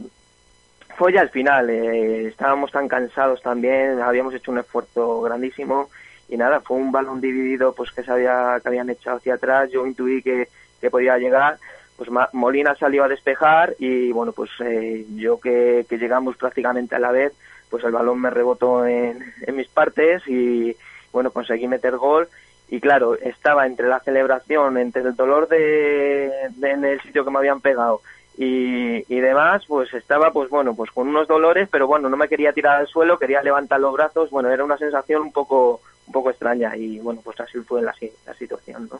[0.98, 5.90] fue ya al final, eh, estábamos tan cansados también, habíamos hecho un esfuerzo grandísimo
[6.30, 9.70] y nada, fue un balón dividido pues que se había, que habían echado hacia atrás,
[9.72, 10.48] yo intuí que,
[10.82, 11.57] que podía llegar,
[11.98, 16.99] pues Molina salió a despejar y bueno, pues eh, yo que, que llegamos prácticamente a
[16.99, 17.32] la vez,
[17.69, 20.75] pues el balón me rebotó en, en mis partes y
[21.11, 22.27] bueno, conseguí meter gol
[22.67, 26.31] y claro, estaba entre la celebración, entre el dolor de,
[26.61, 28.01] en el sitio que me habían pegado
[28.37, 32.27] y, y demás, pues estaba pues bueno, pues con unos dolores, pero bueno, no me
[32.27, 36.13] quería tirar al suelo, quería levantar los brazos, bueno, era una sensación un poco un
[36.13, 37.93] poco extraña y bueno, pues así fue la,
[38.25, 38.99] la situación, ¿no?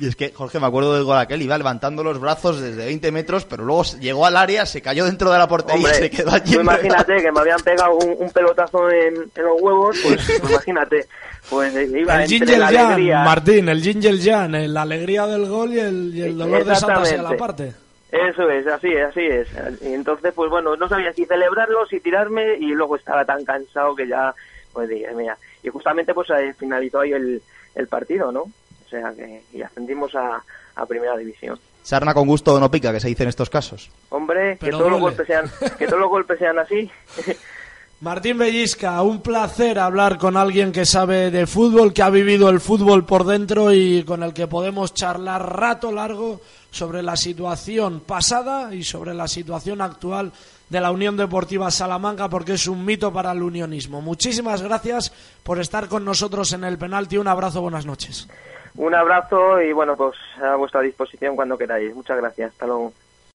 [0.00, 3.12] Y es que, Jorge, me acuerdo del gol aquel, iba levantando los brazos desde 20
[3.12, 6.10] metros, pero luego llegó al área, se cayó dentro de la portería Hombre, y se
[6.10, 6.54] quedó allí.
[6.54, 11.06] tú imagínate que me habían pegado un, un pelotazo en, en los huevos, pues imagínate,
[11.50, 13.24] pues eh, iba El entre Ginger la Jan, alegría.
[13.24, 17.02] Martín, el Ginger Jan, la alegría del gol y el, y el dolor de Santa
[17.02, 17.74] hacia la parte.
[18.10, 19.48] Eso es, así es, así es.
[19.82, 23.94] Y entonces, pues bueno, no sabía si celebrarlo, si tirarme, y luego estaba tan cansado
[23.94, 24.34] que ya,
[24.72, 25.36] pues dije, mira.
[25.62, 26.28] Y justamente, pues
[26.58, 27.42] finalizó ahí el,
[27.74, 28.44] el partido, ¿no?
[28.90, 30.42] O sea que, y ascendimos a,
[30.74, 31.60] a Primera División.
[31.82, 33.88] Sarna con gusto no pica, que se dice en estos casos.
[34.08, 35.48] Hombre, que todos, los golpes sean,
[35.78, 36.90] que todos los golpes sean así.
[38.00, 42.58] Martín Bellisca, un placer hablar con alguien que sabe de fútbol, que ha vivido el
[42.58, 46.40] fútbol por dentro y con el que podemos charlar rato largo
[46.70, 50.32] sobre la situación pasada y sobre la situación actual
[50.68, 54.00] de la Unión Deportiva Salamanca, porque es un mito para el unionismo.
[54.00, 55.12] Muchísimas gracias
[55.42, 57.18] por estar con nosotros en el penalti.
[57.18, 58.28] Un abrazo, buenas noches.
[58.76, 61.94] Un abrazo y bueno, pues a vuestra disposición cuando queráis.
[61.94, 62.52] Muchas gracias.
[62.52, 62.92] Hasta luego.